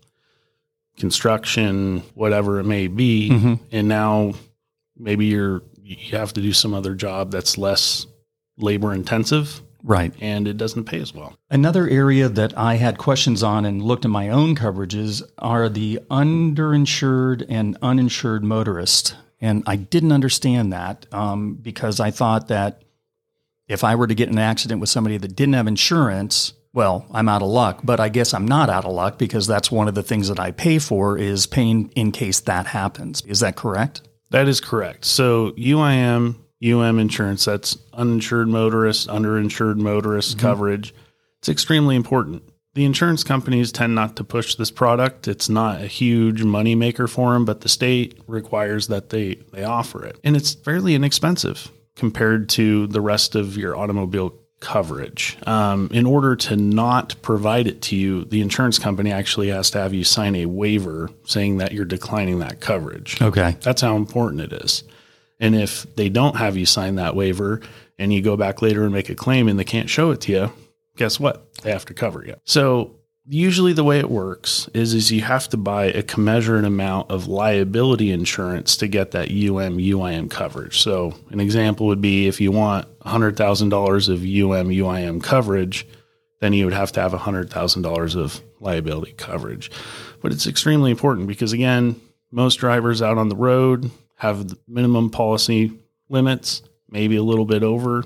construction 0.99 2.03
whatever 2.15 2.61
it 2.61 2.65
may 2.65 2.87
be 2.87 3.31
Mhm. 3.31 3.61
and 3.73 3.89
now 3.89 4.35
maybe 4.97 5.27
you're 5.27 5.63
you 5.83 6.17
have 6.17 6.33
to 6.35 6.41
do 6.41 6.53
some 6.53 6.75
other 6.75 6.95
job 6.95 7.31
that's 7.33 7.59
less 7.59 8.07
labor 8.59 8.93
intensive 8.93 9.61
Right. 9.85 10.13
and 10.21 10.47
it 10.47 10.57
doesn't 10.57 10.85
pay 10.85 11.01
as 11.01 11.13
well. 11.15 11.37
Another 11.51 11.89
area 11.89 12.29
that 12.29 12.57
I 12.57 12.77
had 12.77 12.99
questions 12.99 13.43
on 13.43 13.65
and 13.65 13.83
looked 13.83 14.05
at 14.05 14.11
my 14.11 14.29
own 14.29 14.55
coverages 14.55 15.23
are 15.39 15.69
the 15.69 15.99
underinsured 16.11 17.45
and 17.49 17.77
uninsured 17.83 18.45
motorist. 18.45 19.17
And 19.41 19.65
I 19.67 19.77
didn't 19.77 20.13
understand 20.13 20.73
that 20.73 21.07
um, 21.13 21.55
because 21.55 21.99
I 21.99 22.13
thought 22.13 22.49
that 22.49 22.83
if 23.69 23.83
I 23.83 23.95
were 23.97 24.07
to 24.07 24.15
get 24.15 24.29
in 24.29 24.35
an 24.35 24.45
accident 24.45 24.81
with 24.81 24.91
somebody 24.91 25.17
that 25.17 25.35
didn't 25.35 25.55
have 25.55 25.67
insurance, 25.67 26.53
well, 26.73 27.07
I'm 27.13 27.29
out 27.29 27.43
of 27.43 27.49
luck. 27.49 27.81
But 27.83 28.01
I 28.01 28.09
guess 28.09 28.35
I'm 28.35 28.47
not 28.47 28.71
out 28.71 28.85
of 28.85 28.93
luck 28.93 29.19
because 29.19 29.47
that's 29.47 29.71
one 29.71 29.89
of 29.89 29.95
the 29.95 30.03
things 30.03 30.29
that 30.29 30.39
I 30.39 30.53
pay 30.53 30.79
for 30.79 31.19
is 31.19 31.47
paying 31.47 31.91
in 31.97 32.13
case 32.13 32.41
that 32.41 32.69
happens. 32.69 33.23
Is 33.27 33.41
that 33.41 33.57
correct? 33.57 34.03
That 34.31 34.49
is 34.49 34.61
correct. 34.61 35.05
So 35.05 35.51
UIM, 35.53 36.37
UM 36.65 36.99
insurance, 36.99 37.45
that's 37.45 37.77
uninsured 37.93 38.49
motorist, 38.49 39.09
underinsured 39.09 39.77
motorist 39.77 40.39
coverage. 40.39 40.95
It's 41.39 41.49
extremely 41.49 41.97
important. 41.97 42.43
The 42.75 42.85
insurance 42.85 43.23
companies 43.23 43.71
tend 43.71 43.95
not 43.95 44.17
to 44.17 44.25
push 44.25 44.55
this 44.55 44.71
product. 44.71 45.29
It's 45.29 45.49
not 45.49 45.83
a 45.83 45.87
huge 45.87 46.43
moneymaker 46.43 47.09
for 47.09 47.35
them, 47.35 47.45
but 47.45 47.61
the 47.61 47.69
state 47.69 48.19
requires 48.27 48.87
that 48.87 49.11
they, 49.11 49.35
they 49.53 49.65
offer 49.65 50.05
it. 50.07 50.19
And 50.25 50.37
it's 50.37 50.55
fairly 50.55 50.95
inexpensive 50.95 51.71
compared 51.97 52.49
to 52.51 52.87
the 52.87 53.01
rest 53.01 53.35
of 53.35 53.59
your 53.59 53.77
automobile 53.77 54.35
coverage. 54.61 55.37
Um, 55.47 55.91
in 55.93 56.07
order 56.07 56.37
to 56.37 56.57
not 56.57 57.21
provide 57.21 57.67
it 57.67 57.83
to 57.83 57.97
you, 57.97 58.25
the 58.25 58.41
insurance 58.41 58.79
company 58.79 59.13
actually 59.13 59.49
has 59.49 59.71
to 59.73 59.79
have 59.79 59.93
you 59.93 60.05
sign 60.05 60.37
a 60.37 60.47
waiver 60.47 61.11
saying 61.25 61.59
that 61.59 61.73
you're 61.73 61.85
declining 61.85 62.39
that 62.39 62.61
coverage. 62.61 63.21
Okay. 63.21 63.57
That's 63.61 63.83
how 63.83 63.97
important 63.97 64.41
it 64.41 64.53
is. 64.53 64.85
And 65.43 65.57
if 65.57 65.93
they 65.97 66.09
don't 66.09 66.37
have 66.37 66.57
you 66.57 66.65
sign 66.65 66.95
that 66.95 67.17
waiver 67.17 67.61
and 67.99 68.15
you 68.15 68.23
go 68.23 68.37
back 68.37 68.63
later 68.63 68.85
and 68.85 68.93
make 68.93 69.11
a 69.11 69.15
claim 69.17 69.49
and 69.49 69.59
they 69.59 69.65
can't 69.65 69.91
show 69.91 70.13
it 70.13 70.21
to 70.23 70.33
you, 70.33 70.53
guess 70.97 71.19
what? 71.19 71.55
They 71.63 71.73
have 71.73 71.85
to 71.87 71.95
cover 71.95 72.25
you. 72.25 72.37
So 72.45 72.95
usually 73.27 73.73
the 73.73 73.83
way 73.83 73.99
it 73.99 74.09
works 74.09 74.69
is 74.73 74.95
is 74.95 75.11
you 75.11 75.23
have 75.23 75.49
to 75.49 75.57
buy 75.57 75.87
a 75.87 76.03
commensurate 76.05 76.65
amount 76.65 77.11
of 77.11 77.27
liability 77.27 78.13
insurance 78.13 78.77
to 78.77 78.87
get 78.87 79.11
that 79.11 79.31
UM 79.31 79.79
UIM 79.79 80.31
coverage. 80.31 80.81
So 80.81 81.13
an 81.31 81.41
example 81.41 81.89
would 81.89 82.01
be 82.01 82.29
if 82.29 82.41
you 82.41 82.53
want 82.53 82.87
$100,000 83.01 84.09
of 84.09 84.21
UM 84.21 84.69
UIM 84.71 85.23
coverage, 85.25 85.89
then 86.39 86.53
you 86.53 86.67
would 86.67 86.75
have 86.75 86.93
to 86.93 87.01
have 87.01 87.13
$100,000 87.13 88.17
of 88.17 88.41
liability 88.61 89.13
coverage. 89.15 89.73
But 90.21 90.31
it's 90.31 90.47
extremely 90.47 90.93
important 90.93 91.27
because 91.27 91.53
again, 91.53 92.01
most 92.31 92.57
drivers 92.57 93.03
out 93.03 93.19
on 93.19 93.29
the 93.29 93.37
road 93.37 93.91
have 94.23 94.47
the 94.47 94.57
minimum 94.69 95.11
policy 95.11 95.73
limits, 96.09 96.63
maybe 96.89 97.17
a 97.17 97.23
little 97.25 97.45
bit 97.45 97.65
over. 97.65 98.05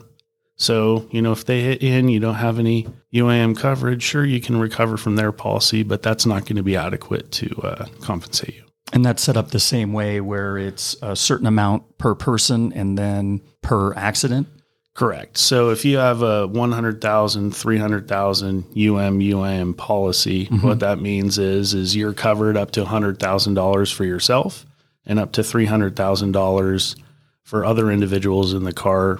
So, 0.56 1.06
you 1.10 1.20
know, 1.20 1.32
if 1.32 1.44
they 1.44 1.60
hit 1.60 1.82
in, 1.82 2.08
you 2.08 2.20
don't 2.20 2.36
have 2.36 2.58
any 2.58 2.88
UIM 3.12 3.54
coverage, 3.54 4.02
sure, 4.02 4.24
you 4.24 4.40
can 4.40 4.58
recover 4.58 4.96
from 4.96 5.16
their 5.16 5.30
policy, 5.30 5.82
but 5.82 6.02
that's 6.02 6.24
not 6.24 6.46
going 6.46 6.56
to 6.56 6.62
be 6.62 6.74
adequate 6.74 7.30
to 7.32 7.54
uh, 7.62 7.86
compensate 8.00 8.54
you. 8.54 8.62
And 8.94 9.04
that's 9.04 9.22
set 9.22 9.36
up 9.36 9.50
the 9.50 9.60
same 9.60 9.92
way 9.92 10.22
where 10.22 10.56
it's 10.56 10.96
a 11.02 11.14
certain 11.14 11.46
amount 11.46 11.98
per 11.98 12.14
person 12.14 12.72
and 12.72 12.96
then 12.96 13.42
per 13.60 13.92
accident. 13.92 14.48
Correct. 14.94 15.36
So 15.36 15.68
if 15.68 15.84
you 15.84 15.98
have 15.98 16.22
a 16.22 16.46
100,000, 16.46 17.54
300,000 17.54 18.64
UM 18.64 18.64
UIM 18.74 19.76
policy, 19.76 20.46
what 20.62 20.80
that 20.80 20.98
means 20.98 21.36
is 21.36 21.74
is 21.74 21.94
you're 21.94 22.14
covered 22.14 22.56
up 22.56 22.70
to 22.70 22.84
$100,000 22.86 23.92
for 23.92 24.04
yourself 24.06 24.64
and 25.06 25.18
up 25.18 25.32
to 25.32 25.42
$300,000 25.42 26.96
for 27.42 27.64
other 27.64 27.90
individuals 27.90 28.52
in 28.52 28.64
the 28.64 28.72
car, 28.72 29.18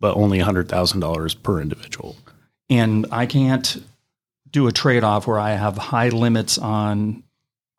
but 0.00 0.16
only 0.16 0.38
$100,000 0.38 1.42
per 1.42 1.60
individual. 1.60 2.16
And 2.68 3.06
I 3.10 3.26
can't 3.26 3.82
do 4.50 4.66
a 4.66 4.72
trade 4.72 5.04
off 5.04 5.26
where 5.26 5.38
I 5.38 5.52
have 5.52 5.76
high 5.78 6.08
limits 6.10 6.58
on 6.58 7.22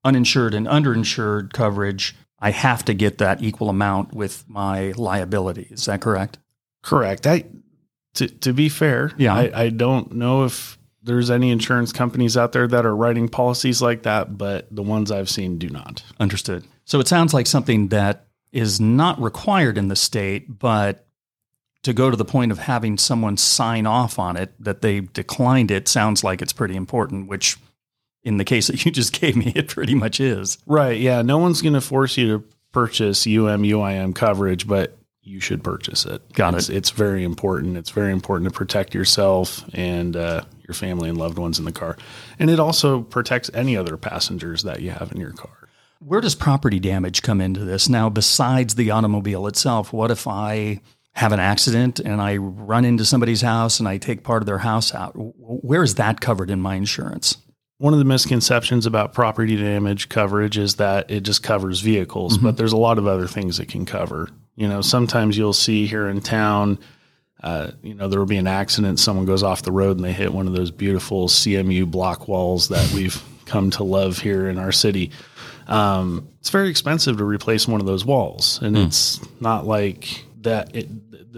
uninsured 0.03 0.53
and 0.53 0.67
underinsured 0.67 1.53
coverage. 1.53 2.15
I 2.39 2.51
have 2.51 2.86
to 2.86 2.94
get 2.94 3.17
that 3.17 3.41
equal 3.41 3.70
amount 3.70 4.13
with 4.13 4.46
my 4.48 4.91
liability. 4.96 5.67
Is 5.72 5.86
that 5.86 6.01
correct? 6.01 6.38
Correct. 6.84 7.27
I 7.27 7.46
to 8.15 8.27
to 8.27 8.53
be 8.53 8.70
fair, 8.70 9.12
Yeah. 9.17 9.36
I, 9.36 9.63
I 9.63 9.70
don't 9.70 10.13
know 10.13 10.46
if 10.46 10.77
there's 11.03 11.29
any 11.29 11.51
insurance 11.51 11.91
companies 11.91 12.38
out 12.38 12.51
there 12.51 12.67
that 12.67 12.86
are 12.86 12.96
writing 12.96 13.27
policies 13.27 13.82
like 13.82 14.03
that, 14.03 14.38
but 14.38 14.67
the 14.72 14.84
ones 14.84 15.12
I've 15.12 15.29
seen 15.29 15.58
do 15.58 15.70
not. 15.70 16.03
Understood. 16.20 16.63
So 16.88 17.01
it 17.01 17.08
sounds 17.08 17.34
like 17.34 17.48
something 17.48 17.89
that 17.89 18.27
is 18.53 18.79
not 18.79 19.22
required 19.22 19.77
in 19.77 19.89
the 19.89 19.96
state, 19.96 20.58
but 20.58 21.06
to 21.84 21.94
go 21.94 22.10
to 22.10 22.15
the 22.15 22.25
point 22.25 22.51
of 22.51 22.60
having 22.60 22.98
someone 22.98 23.36
sign 23.36 23.86
off 23.86 24.17
on 24.17 24.38
it 24.38 24.53
that 24.58 24.82
they 24.82 25.01
declined 25.01 25.70
it 25.70 25.89
sounds 25.89 26.24
like 26.24 26.41
it's 26.41 26.53
pretty 26.53 26.77
important, 26.77 27.27
which 27.27 27.58
in 28.24 28.38
the 28.38 28.46
case 28.46 28.67
that 28.67 28.86
you 28.86 28.91
just 28.91 29.12
gave 29.20 29.36
me, 29.36 29.51
it 29.53 29.67
pretty 29.67 29.96
much 29.96 30.22
is. 30.22 30.58
Right. 30.65 30.98
Yeah. 30.98 31.22
No 31.22 31.38
one's 31.38 31.62
going 31.62 31.74
to 31.74 31.82
force 31.82 32.15
you 32.15 32.38
to 32.38 32.44
purchase 32.72 33.27
UM 33.27 33.63
UIM 33.63 34.15
coverage, 34.15 34.65
but 34.65 34.98
you 35.22 35.41
should 35.41 35.65
purchase 35.65 36.06
it. 36.06 36.22
Got 36.32 36.56
it's, 36.56 36.70
it. 36.70 36.77
It's 36.77 36.91
very 36.91 37.25
important. 37.25 37.75
It's 37.75 37.89
very 37.89 38.13
important 38.13 38.50
to 38.50 38.58
protect 38.58 38.94
yourself 38.94 39.65
and 39.74 40.15
uh, 40.15 40.46
your 40.65 40.74
family 40.74 41.10
and 41.10 41.17
loved 41.17 41.38
ones 41.38 41.60
in 41.60 41.65
the 41.65 41.74
car. 41.74 41.98
And 42.39 42.50
it 42.50 42.62
also 42.62 43.01
protects 43.01 43.51
any 43.53 43.75
other 43.75 43.98
passengers 43.98 44.63
that 44.63 44.82
you 44.82 44.91
have 44.91 45.12
in 45.12 45.20
your 45.20 45.34
car. 45.34 45.57
Where 46.00 46.22
does 46.22 46.36
property 46.36 46.80
damage 46.80 47.22
come 47.22 47.42
into 47.42 47.66
this? 47.66 47.89
Now, 47.89 48.10
besides 48.10 48.75
the 48.75 48.92
automobile 48.92 49.48
itself, 49.48 49.92
what 49.92 50.12
if 50.12 50.27
I 50.27 50.82
have 51.13 51.32
an 51.32 51.39
accident 51.39 52.00
and 52.00 52.22
I 52.22 52.38
run 52.38 52.86
into 52.86 53.04
somebody's 53.04 53.42
house 53.42 53.80
and 53.80 53.88
I 53.88 53.98
take 53.98 54.24
part 54.24 54.42
of 54.42 54.46
their 54.46 54.60
house 54.60 54.94
out? 54.94 55.13
Where 55.16 55.84
is 55.84 55.96
that 55.96 56.22
covered 56.22 56.51
in 56.51 56.62
my 56.62 56.75
insurance? 56.75 57.38
One 57.80 57.94
of 57.94 58.00
the 58.00 58.06
misconceptions 58.06 58.86
about 58.86 59.13
property 59.13 59.56
damage 59.56 60.10
coverage 60.10 60.58
is 60.58 60.75
that 60.75 61.10
it 61.10 61.22
just 61.22 61.44
covers 61.44 61.82
vehicles, 61.82 62.38
but 62.38 62.58
there's 62.58 62.74
a 62.74 62.77
lot 62.77 62.98
of 62.98 63.08
other 63.08 63.27
things 63.27 63.60
it 63.60 63.68
can 63.68 63.86
cover. 63.86 64.30
You 64.56 64.68
know, 64.68 64.82
sometimes 64.82 65.38
you'll 65.38 65.54
see 65.54 65.86
here 65.86 66.08
in 66.08 66.22
town, 66.22 66.80
uh, 67.44 67.72
you 67.84 67.94
know, 67.94 68.08
there 68.08 68.20
will 68.20 68.25
be 68.25 68.38
an 68.38 68.48
accident, 68.48 69.00
someone 69.00 69.25
goes 69.25 69.44
off 69.44 69.62
the 69.62 69.72
road 69.72 69.98
and 69.98 70.06
they 70.06 70.13
hit 70.13 70.34
one 70.34 70.48
of 70.48 70.54
those 70.54 70.72
beautiful 70.72 71.27
CMU 71.27 71.89
block 71.89 72.27
walls 72.27 72.70
that 72.70 72.92
we've 72.94 73.24
come 73.46 73.70
to 73.72 73.84
love 73.84 74.20
here 74.20 74.50
in 74.50 74.58
our 74.58 74.72
city. 74.72 75.12
Um, 75.68 76.30
it's 76.40 76.50
very 76.50 76.70
expensive 76.70 77.18
to 77.18 77.26
replace 77.26 77.68
one 77.68 77.82
of 77.82 77.88
those 77.88 78.06
walls, 78.06 78.60
and 78.62 78.78
it's 78.78 79.20
not 79.42 79.66
like 79.66 80.26
that. 80.42 80.76
It, 80.76 80.88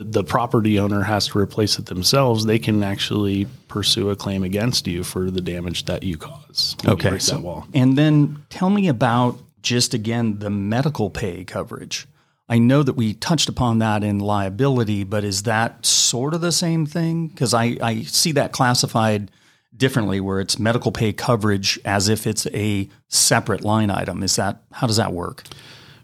the 0.02 0.24
property 0.24 0.80
owner 0.80 1.04
has 1.04 1.28
to 1.28 1.40
replace 1.40 1.78
it 1.78 1.88
themselves. 1.88 2.46
They 2.46 2.60
can 2.60 2.84
actually 2.84 3.48
pursue 3.68 4.12
a 4.12 4.16
claim 4.16 4.44
against 4.44 4.88
you 4.88 5.04
for 5.04 5.30
the 5.30 5.42
damage 5.42 5.86
that 5.86 6.04
you 6.04 6.18
cause. 6.18 6.78
when 6.84 6.92
you 6.92 6.94
Okay. 6.94 7.20
So, 7.20 7.36
that 7.36 7.42
wall. 7.42 7.68
and 7.74 7.98
then 7.98 8.46
tell 8.50 8.70
me 8.70 8.88
about 8.88 9.38
just 9.62 9.94
again 9.94 10.40
the 10.40 10.50
medical 10.50 11.10
pay 11.10 11.44
coverage. 11.44 12.08
I 12.48 12.58
know 12.58 12.82
that 12.82 12.94
we 12.94 13.14
touched 13.14 13.48
upon 13.48 13.78
that 13.80 14.04
in 14.04 14.20
liability, 14.20 15.04
but 15.04 15.24
is 15.24 15.44
that 15.44 15.86
sort 15.86 16.34
of 16.34 16.42
the 16.42 16.52
same 16.52 16.88
thing? 16.88 17.28
Because 17.28 17.54
I, 17.54 17.78
I 17.82 18.02
see 18.04 18.32
that 18.32 18.52
classified 18.54 19.30
differently 19.76 20.20
where 20.20 20.40
it's 20.40 20.60
medical 20.60 20.92
pay 20.92 21.14
coverage 21.14 21.80
as 21.86 22.10
if 22.10 22.26
it's 22.28 22.48
a 22.48 22.90
separate 23.08 23.64
line 23.64 23.90
item. 23.90 24.24
Is 24.24 24.36
that 24.36 24.64
how 24.72 24.88
does 24.88 24.98
that 24.98 25.14
work? 25.14 25.44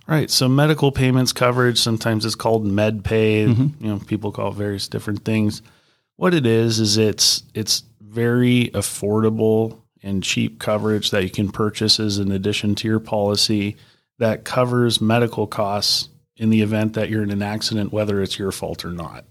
Right. 0.08 0.30
So 0.30 0.48
medical 0.48 0.92
payments 0.92 1.34
coverage, 1.34 1.80
sometimes 1.80 2.26
it's 2.26 2.36
called 2.36 2.66
med 2.66 3.04
pay. 3.04 3.48
Mm-hmm. 3.48 3.84
You 3.84 3.92
know, 3.92 4.00
people 4.00 4.32
call 4.32 4.52
it 4.52 4.56
various 4.56 4.88
different 4.88 5.26
things. 5.26 5.62
What 6.16 6.34
it 6.34 6.46
is 6.46 6.80
is 6.80 6.98
it's 6.98 7.44
it's 7.54 7.84
very 8.00 8.70
affordable 8.74 9.82
and 10.04 10.24
cheap 10.24 10.60
coverage 10.60 11.10
that 11.10 11.24
you 11.24 11.30
can 11.32 11.52
purchase 11.52 12.00
as 12.00 12.20
an 12.20 12.32
addition 12.32 12.76
to 12.76 12.88
your 12.88 13.00
policy 13.00 13.76
that 14.20 14.46
covers 14.46 15.02
medical 15.02 15.48
costs 15.48 16.10
in 16.38 16.50
the 16.50 16.62
event 16.62 16.94
that 16.94 17.10
you're 17.10 17.24
in 17.24 17.32
an 17.32 17.42
accident, 17.42 17.92
whether 17.92 18.22
it's 18.22 18.38
your 18.38 18.52
fault 18.52 18.86
or 18.86 18.92
not. 18.92 19.26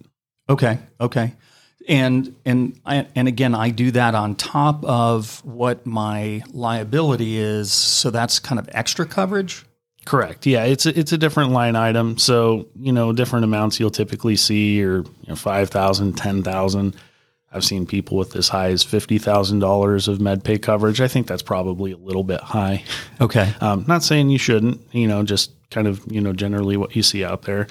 Okay. 0.49 0.79
Okay. 1.01 1.35
And 1.87 2.35
and 2.45 2.81
I, 2.87 3.07
and 3.15 3.29
again, 3.29 3.55
I 3.55 3.71
do 3.71 3.91
that 3.91 4.15
on 4.15 4.37
top 4.37 4.85
of 4.85 5.45
what 5.45 5.85
my 5.85 6.43
liability 6.53 7.37
is. 7.37 7.71
So 7.73 8.11
that's 8.11 8.39
kind 8.39 8.59
of 8.59 8.69
extra 8.73 9.05
coverage. 9.07 9.65
Correct. 10.05 10.47
Yeah, 10.47 10.65
it's 10.65 10.87
a, 10.87 10.99
it's 10.99 11.13
a 11.13 11.19
different 11.19 11.53
line 11.53 11.77
item. 11.77 12.19
So, 12.19 12.69
you 12.79 12.93
know, 12.93 13.13
different 13.13 13.45
amounts 13.45 13.81
you'll 13.81 13.91
typically 13.91 14.37
see 14.37 14.83
are 14.85 14.99
you 14.99 15.29
know, 15.29 15.37
5,000, 15.37 16.13
10,000. 16.13 16.97
I've 17.53 17.65
seen 17.65 17.87
people 17.87 18.19
with 18.19 18.35
as 18.37 18.49
high 18.49 18.71
as 18.71 18.85
$50,000 18.85 20.09
of 20.09 20.21
med 20.21 20.45
pay 20.45 20.59
coverage. 20.59 21.01
I 21.01 21.09
think 21.09 21.27
that's 21.27 21.43
probably 21.43 21.93
a 21.93 21.97
little 21.97 22.25
bit 22.25 22.41
high. 22.41 22.83
Okay. 23.21 23.55
Um, 23.61 23.85
not 23.87 24.03
saying 24.03 24.29
you 24.29 24.39
shouldn't, 24.39 24.81
you 24.93 25.07
know, 25.07 25.23
just 25.23 25.53
kind 25.71 25.87
of, 25.87 26.05
you 26.11 26.21
know, 26.21 26.33
generally 26.33 26.77
what 26.77 26.97
you 26.97 27.03
see 27.03 27.25
out 27.25 27.43
there. 27.43 27.69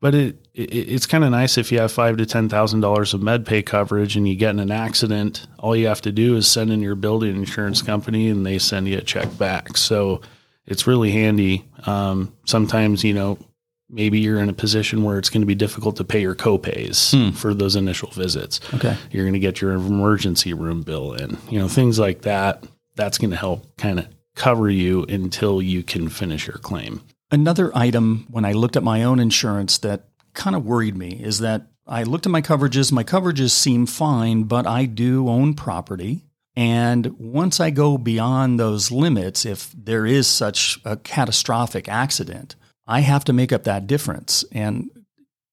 But 0.00 0.14
it, 0.14 0.46
it 0.54 0.70
it's 0.72 1.06
kind 1.06 1.24
of 1.24 1.30
nice 1.30 1.58
if 1.58 1.70
you 1.70 1.78
have 1.80 1.92
five 1.92 2.16
to 2.16 2.26
ten 2.26 2.48
thousand 2.48 2.80
dollars 2.80 3.12
of 3.12 3.22
med 3.22 3.44
pay 3.44 3.62
coverage 3.62 4.16
and 4.16 4.26
you 4.26 4.34
get 4.34 4.50
in 4.50 4.58
an 4.58 4.70
accident. 4.70 5.46
All 5.58 5.76
you 5.76 5.88
have 5.88 6.00
to 6.02 6.12
do 6.12 6.36
is 6.36 6.48
send 6.48 6.72
in 6.72 6.80
your 6.80 6.94
building 6.94 7.36
insurance 7.36 7.82
company, 7.82 8.28
and 8.28 8.46
they 8.46 8.58
send 8.58 8.88
you 8.88 8.98
a 8.98 9.02
check 9.02 9.36
back. 9.36 9.76
So 9.76 10.22
it's 10.66 10.86
really 10.86 11.10
handy. 11.10 11.68
Um, 11.86 12.34
sometimes 12.46 13.04
you 13.04 13.12
know 13.12 13.38
maybe 13.90 14.20
you're 14.20 14.38
in 14.38 14.48
a 14.48 14.54
position 14.54 15.02
where 15.02 15.18
it's 15.18 15.28
going 15.28 15.42
to 15.42 15.46
be 15.46 15.54
difficult 15.54 15.96
to 15.96 16.04
pay 16.04 16.20
your 16.20 16.34
copays 16.34 17.34
for 17.36 17.52
those 17.52 17.76
initial 17.76 18.10
visits. 18.10 18.60
Okay. 18.74 18.96
You're 19.10 19.24
going 19.24 19.34
to 19.34 19.40
get 19.40 19.60
your 19.60 19.72
emergency 19.72 20.52
room 20.52 20.82
bill 20.82 21.12
in, 21.14 21.36
you 21.48 21.58
know, 21.58 21.68
things 21.68 21.98
like 21.98 22.22
that. 22.22 22.64
That's 22.94 23.18
going 23.18 23.30
to 23.30 23.36
help 23.36 23.76
kind 23.76 23.98
of 23.98 24.06
cover 24.36 24.70
you 24.70 25.04
until 25.08 25.60
you 25.60 25.82
can 25.82 26.08
finish 26.08 26.46
your 26.46 26.58
claim. 26.58 27.02
Another 27.30 27.76
item 27.76 28.26
when 28.30 28.44
I 28.44 28.52
looked 28.52 28.76
at 28.76 28.82
my 28.82 29.04
own 29.04 29.20
insurance 29.20 29.78
that 29.78 30.08
kind 30.34 30.56
of 30.56 30.64
worried 30.64 30.96
me 30.96 31.20
is 31.22 31.38
that 31.40 31.66
I 31.86 32.02
looked 32.02 32.26
at 32.26 32.32
my 32.32 32.42
coverages. 32.42 32.92
My 32.92 33.04
coverages 33.04 33.50
seem 33.50 33.86
fine, 33.86 34.44
but 34.44 34.66
I 34.66 34.86
do 34.86 35.28
own 35.28 35.54
property. 35.54 36.24
And 36.56 37.18
once 37.18 37.60
I 37.60 37.70
go 37.70 37.98
beyond 37.98 38.58
those 38.58 38.90
limits, 38.90 39.46
if 39.46 39.72
there 39.76 40.06
is 40.06 40.26
such 40.26 40.78
a 40.84 40.96
catastrophic 40.96 41.88
accident, 41.88 42.56
I 42.86 43.00
have 43.00 43.24
to 43.24 43.32
make 43.32 43.52
up 43.52 43.64
that 43.64 43.86
difference. 43.86 44.44
And 44.52 44.90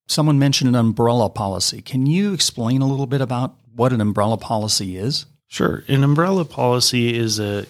someone 0.08 0.40
mentioned 0.40 0.70
an 0.70 0.76
umbrella 0.76 1.30
policy. 1.30 1.82
Can 1.82 2.06
you 2.08 2.34
explain 2.34 2.82
a 2.82 2.88
little 2.88 3.06
bit 3.06 3.22
about 3.22 3.56
what 3.76 3.94
an 3.94 4.02
umbrella 4.02 4.38
policy 4.38 4.98
is? 4.98 5.28
Sure. 5.48 5.84
An 5.88 6.04
umbrella 6.04 6.46
policy 6.46 7.16
is 7.16 7.40
a 7.40 7.66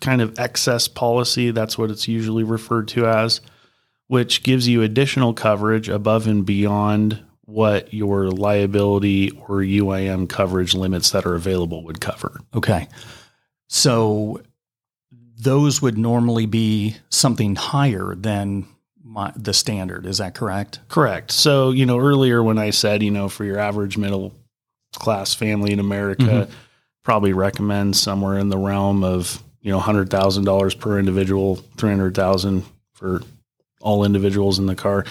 kind 0.00 0.20
of 0.22 0.38
excess 0.38 0.88
policy. 0.88 1.50
That's 1.50 1.76
what 1.78 1.90
it's 1.90 2.08
usually 2.08 2.42
referred 2.44 2.88
to 2.88 3.06
as, 3.06 3.40
which 4.08 4.42
gives 4.42 4.66
you 4.68 4.82
additional 4.82 5.34
coverage 5.34 5.88
above 5.88 6.26
and 6.26 6.44
beyond 6.44 7.22
what 7.44 7.92
your 7.92 8.30
liability 8.30 9.30
or 9.32 9.58
UIM 9.58 10.28
coverage 10.28 10.74
limits 10.74 11.10
that 11.10 11.26
are 11.26 11.34
available 11.34 11.82
would 11.84 12.00
cover. 12.00 12.40
Okay. 12.54 12.86
So 13.68 14.40
those 15.38 15.80
would 15.82 15.98
normally 15.98 16.46
be 16.46 16.96
something 17.08 17.56
higher 17.56 18.14
than 18.14 18.66
my, 19.02 19.32
the 19.34 19.52
standard. 19.52 20.06
Is 20.06 20.18
that 20.18 20.34
correct? 20.34 20.80
Correct. 20.88 21.32
So, 21.32 21.70
you 21.72 21.86
know, 21.86 21.98
earlier 21.98 22.42
when 22.42 22.58
I 22.58 22.70
said, 22.70 23.02
you 23.02 23.10
know, 23.10 23.28
for 23.28 23.44
your 23.44 23.58
average 23.58 23.96
middle 23.98 24.32
class 24.94 25.34
family 25.34 25.72
in 25.72 25.80
America, 25.80 26.22
Mhm. 26.22 26.50
probably 27.04 27.32
recommend 27.32 27.96
somewhere 27.96 28.38
in 28.38 28.48
the 28.50 28.58
realm 28.58 29.02
of, 29.02 29.42
you 29.60 29.70
know, 29.70 29.80
$100,000 29.80 30.78
per 30.78 30.98
individual, 30.98 31.56
300,000 31.76 32.64
for 32.92 33.22
all 33.80 34.04
individuals 34.04 34.58
in 34.58 34.66
the 34.66 34.74
car. 34.74 35.04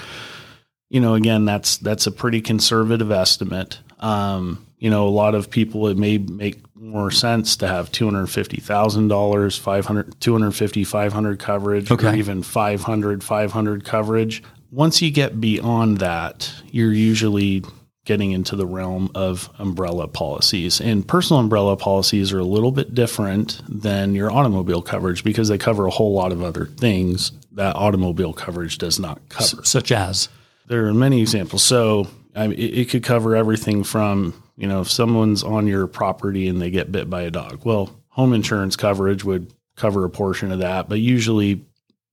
You 0.90 1.00
know, 1.00 1.14
again, 1.14 1.46
that's 1.46 1.78
that's 1.78 2.08
a 2.08 2.12
pretty 2.12 2.42
conservative 2.42 3.12
estimate. 3.12 3.80
Um, 4.00 4.66
you 4.80 4.90
know, 4.90 5.08
a 5.08 5.10
lot 5.10 5.36
of 5.36 5.52
people 5.52 5.88
it 5.88 5.98
may 5.98 6.18
make 6.18 6.58
more 6.76 7.12
sense 7.12 7.58
to 7.58 7.68
have 7.68 7.92
$250,000, 7.92 9.60
500 9.60 10.22
250 10.22 10.84
500 10.84 11.40
coverage 11.40 11.92
or 11.92 12.16
even 12.16 12.42
500 12.42 13.24
500 13.24 13.86
coverage. 13.86 14.44
Once 14.72 15.02
you 15.02 15.12
get 15.12 15.42
beyond 15.42 15.98
that, 15.98 16.52
you're 16.72 16.94
usually 16.94 17.64
getting 18.10 18.32
into 18.32 18.56
the 18.56 18.66
realm 18.66 19.12
of 19.14 19.52
umbrella 19.60 20.08
policies. 20.08 20.82
And 20.82 21.08
personal 21.08 21.40
umbrella 21.40 21.78
policies 21.78 22.34
are 22.34 22.40
a 22.40 22.44
little 22.44 22.72
bit 22.72 22.96
different 22.96 23.62
than 23.70 24.16
your 24.16 24.32
automobile 24.32 24.82
coverage 24.82 25.24
because 25.24 25.48
they 25.48 25.60
cover 25.60 25.86
a 25.86 25.92
whole 25.92 26.12
lot 26.14 26.32
of 26.32 26.42
other 26.42 26.66
things 26.66 27.32
that 27.52 27.76
automobile 27.76 28.34
coverage 28.34 28.80
does 28.80 29.00
not 29.00 29.22
cover. 29.30 29.64
Such 29.64 29.92
as? 29.92 30.28
There 30.66 30.88
are 30.88 30.94
many 30.96 31.22
examples. 31.22 31.62
So 31.62 32.08
I 32.36 32.48
mean, 32.48 32.58
it, 32.58 32.80
it 32.80 32.90
could 32.90 33.04
cover 33.04 33.36
everything 33.36 33.84
from, 33.84 34.34
you 34.58 34.68
know, 34.68 34.82
if 34.82 34.90
someone's 34.90 35.44
on 35.44 35.68
your 35.68 35.86
property 35.86 36.48
and 36.48 36.60
they 36.60 36.72
get 36.72 36.92
bit 36.92 37.12
by 37.12 37.22
a 37.22 37.32
dog. 37.32 37.62
Well, 37.64 37.92
home 38.08 38.34
insurance 38.34 38.76
coverage 38.76 39.24
would 39.24 39.54
cover 39.76 40.04
a 40.04 40.10
portion 40.10 40.52
of 40.52 40.60
that, 40.60 40.90
but 40.90 41.00
usually 41.00 41.64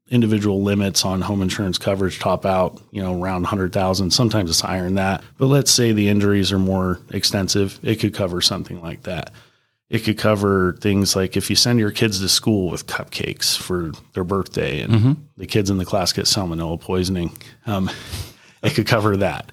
individual 0.09 0.63
limits 0.63 1.05
on 1.05 1.21
home 1.21 1.43
insurance 1.43 1.79
coverage 1.79 2.19
top 2.19 2.47
out, 2.47 2.81
you 2.93 3.03
know, 3.03 3.21
around 3.21 3.43
100,000. 3.43 4.11
Sometimes 4.13 4.51
it's 4.51 4.61
higher 4.61 4.85
than 4.85 4.95
that. 4.95 5.23
But 5.37 5.47
let's 5.47 5.71
say 5.71 5.93
the 5.93 6.09
injuries 6.09 6.53
are 6.53 6.59
more 6.59 7.01
extensive, 7.11 7.79
it 7.83 7.97
could 7.97 8.15
cover 8.15 8.41
something 8.41 8.81
like 8.81 9.03
that. 9.03 9.33
It 9.89 10.01
could 10.01 10.19
cover 10.19 10.77
things 10.81 11.15
like 11.15 11.37
if 11.37 11.49
you 11.49 11.55
send 11.55 11.79
your 11.79 11.93
kids 11.93 12.21
to 12.21 12.29
school 12.29 12.71
with 12.71 12.87
cupcakes 12.87 13.57
for 13.57 13.93
their 14.15 14.25
birthday 14.25 14.81
and 14.81 15.17
the 15.37 15.47
kids 15.47 15.71
in 15.71 15.79
the 15.79 15.85
class 15.85 16.13
get 16.13 16.25
salmonella 16.25 16.81
poisoning, 16.81 17.37
um, 17.67 17.89
it 18.65 18.75
could 18.75 18.87
cover 18.87 19.17
that. 19.19 19.53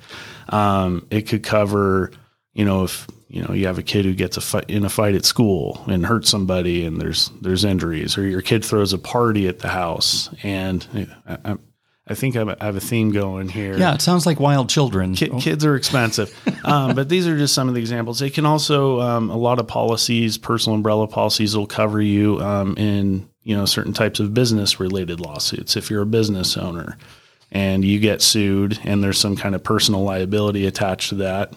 Um, 0.50 1.06
it 1.12 1.24
could 1.24 1.44
cover, 1.44 2.12
you 2.54 2.66
know, 2.66 2.84
if 2.84 3.08
you 3.34 3.42
know 3.42 3.52
you 3.52 3.66
have 3.66 3.80
a 3.80 3.84
kid 3.84 4.06
who 4.06 4.14
gets 4.14 4.38
a 4.38 4.42
fight 4.42 4.70
in 4.70 4.86
a 4.86 4.90
fight 4.90 5.16
at 5.16 5.26
school 5.26 5.84
and 5.88 6.06
hurts 6.06 6.30
somebody, 6.30 6.86
and 6.86 7.02
there's 7.02 7.32
there's 7.42 7.66
injuries, 7.66 8.16
or 8.16 8.28
your 8.28 8.44
kid 8.44 8.64
throws 8.64 8.94
a 8.94 9.00
party 9.00 9.48
at 9.48 9.58
the 9.58 9.70
house, 9.70 10.30
and 10.44 10.88
I, 11.26 11.38
I, 11.44 11.56
I 12.06 12.14
think 12.14 12.36
I 12.36 12.56
have 12.64 12.76
a 12.76 12.80
theme 12.80 13.12
going 13.12 13.50
here. 13.50 13.76
Yeah, 13.76 13.96
it 13.96 14.04
sounds 14.04 14.28
like 14.28 14.40
wild 14.40 14.70
children. 14.70 15.16
Ki- 15.16 15.32
kids 15.40 15.66
are 15.66 15.76
expensive, 15.76 16.32
um, 16.64 16.94
but 16.94 17.10
these 17.10 17.26
are 17.26 17.36
just 17.36 17.56
some 17.56 17.68
of 17.68 17.74
the 17.74 17.82
examples. 17.82 18.20
They 18.20 18.30
can 18.30 18.46
also 18.46 19.02
um, 19.02 19.32
a 19.32 19.38
lot 19.38 19.58
of 19.58 19.68
policies, 19.68 20.38
personal 20.38 20.76
umbrella 20.76 21.08
policies, 21.08 21.58
will 21.58 21.66
cover 21.66 22.00
you 22.00 22.40
um, 22.40 22.78
in 22.78 23.28
you 23.42 23.58
know 23.58 23.66
certain 23.66 23.94
types 23.94 24.20
of 24.20 24.36
business 24.36 24.80
related 24.80 25.20
lawsuits. 25.20 25.76
If 25.76 25.90
you're 25.90 26.04
a 26.04 26.06
business 26.06 26.56
owner 26.56 27.00
and 27.52 27.84
you 27.84 28.00
get 28.00 28.22
sued, 28.22 28.78
and 28.84 29.04
there's 29.04 29.20
some 29.20 29.36
kind 29.36 29.56
of 29.56 29.64
personal 29.64 30.04
liability 30.04 30.68
attached 30.68 31.10
to 31.10 31.16
that, 31.16 31.52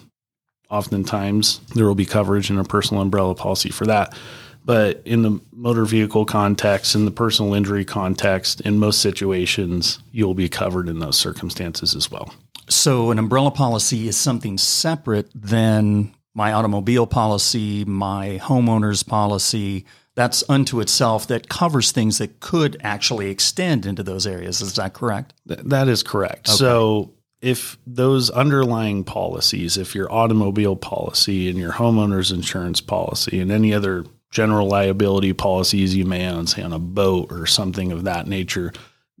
oftentimes 0.69 1.59
there 1.75 1.85
will 1.85 1.95
be 1.95 2.05
coverage 2.05 2.49
in 2.49 2.57
a 2.57 2.63
personal 2.63 3.01
umbrella 3.01 3.35
policy 3.35 3.69
for 3.69 3.85
that. 3.85 4.17
But 4.65 5.01
in 5.05 5.21
the 5.21 5.39
motor 5.53 5.85
vehicle 5.85 6.25
context, 6.25 6.93
in 6.93 7.05
the 7.05 7.11
personal 7.11 7.53
injury 7.53 7.85
context, 7.85 8.59
in 8.61 8.79
most 8.79 9.01
situations, 9.01 9.99
you'll 10.11 10.33
be 10.33 10.49
covered 10.49 10.89
in 10.89 10.99
those 10.99 11.17
circumstances 11.17 11.95
as 11.95 12.11
well. 12.11 12.33
So 12.69 13.11
an 13.11 13.17
umbrella 13.17 13.51
policy 13.51 14.09
is 14.09 14.17
something 14.17 14.57
separate 14.57 15.29
than 15.33 16.13
my 16.33 16.51
automobile 16.51 17.07
policy, 17.07 17.85
my 17.85 18.39
homeowner's 18.43 19.03
policy. 19.03 19.85
That's 20.15 20.43
unto 20.49 20.81
itself 20.81 21.27
that 21.27 21.47
covers 21.47 21.91
things 21.91 22.17
that 22.17 22.41
could 22.41 22.75
actually 22.81 23.29
extend 23.29 23.85
into 23.85 24.03
those 24.03 24.27
areas. 24.27 24.59
Is 24.61 24.75
that 24.75 24.93
correct? 24.93 25.33
Th- 25.47 25.61
that 25.61 25.87
is 25.87 26.03
correct. 26.03 26.49
So 26.49 27.13
if 27.41 27.77
those 27.85 28.29
underlying 28.29 29.03
policies, 29.03 29.77
if 29.77 29.93
your 29.93 30.11
automobile 30.11 30.75
policy 30.75 31.49
and 31.49 31.57
your 31.57 31.73
homeowner's 31.73 32.31
insurance 32.31 32.81
policy 32.81 33.39
and 33.39 33.51
any 33.51 33.73
other 33.73 34.05
general 34.31 34.67
liability 34.67 35.33
policies 35.33 35.95
you 35.95 36.05
may 36.05 36.27
own, 36.27 36.47
say 36.47 36.61
on 36.61 36.73
a 36.73 36.79
boat 36.79 37.31
or 37.31 37.45
something 37.45 37.91
of 37.91 38.03
that 38.03 38.27
nature, 38.27 38.73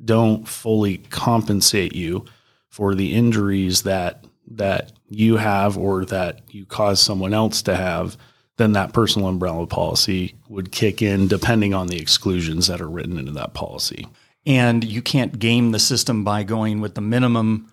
don't 0.03 0.47
fully 0.47 0.97
compensate 0.97 1.95
you 1.95 2.25
for 2.69 2.95
the 2.95 3.13
injuries 3.13 3.83
that 3.83 4.23
that 4.49 4.93
you 5.09 5.37
have 5.37 5.77
or 5.77 6.05
that 6.05 6.41
you 6.49 6.65
cause 6.65 7.01
someone 7.01 7.33
else 7.33 7.61
to 7.61 7.75
have, 7.75 8.17
then 8.57 8.73
that 8.73 8.93
personal 8.93 9.27
umbrella 9.27 9.67
policy 9.67 10.35
would 10.47 10.71
kick 10.71 11.01
in 11.01 11.27
depending 11.27 11.73
on 11.73 11.87
the 11.87 11.97
exclusions 11.97 12.67
that 12.67 12.81
are 12.81 12.89
written 12.89 13.17
into 13.17 13.31
that 13.33 13.53
policy. 13.53 14.07
And 14.45 14.83
you 14.83 15.01
can't 15.01 15.37
game 15.37 15.71
the 15.71 15.79
system 15.79 16.23
by 16.23 16.43
going 16.43 16.79
with 16.79 16.95
the 16.95 17.01
minimum 17.01 17.71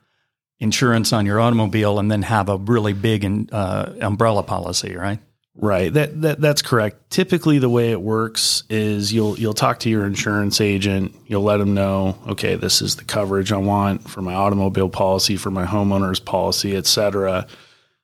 insurance 0.61 1.13
on 1.13 1.27
your 1.27 1.41
automobile 1.41 1.99
and 1.99 2.11
then 2.11 2.23
have 2.23 2.49
a 2.49 2.57
really 2.57 2.93
big 2.93 3.49
uh, 3.53 3.93
umbrella 4.01 4.43
policy, 4.43 4.97
right? 4.97 5.19
Right. 5.57 5.93
That, 5.93 6.21
that 6.23 6.41
that's 6.41 6.63
correct. 6.63 7.11
Typically 7.11 7.59
the 7.61 7.69
way 7.69 7.93
it 7.93 8.01
works 8.01 8.65
is 8.69 9.13
you'll 9.13 9.39
you'll 9.39 9.55
talk 9.55 9.81
to 9.81 9.91
your 9.91 10.05
insurance 10.05 10.61
agent, 10.61 11.15
you'll 11.27 11.45
let 11.45 11.59
them 11.59 11.75
know, 11.75 12.19
okay, 12.27 12.57
this 12.57 12.83
is 12.83 12.97
the 12.97 13.05
coverage 13.05 13.53
I 13.53 13.59
want 13.59 14.09
for 14.09 14.21
my 14.21 14.35
automobile 14.35 14.89
policy, 14.89 15.37
for 15.37 15.53
my 15.53 15.65
homeowner's 15.65 16.19
policy, 16.19 16.77
etc. 16.77 17.47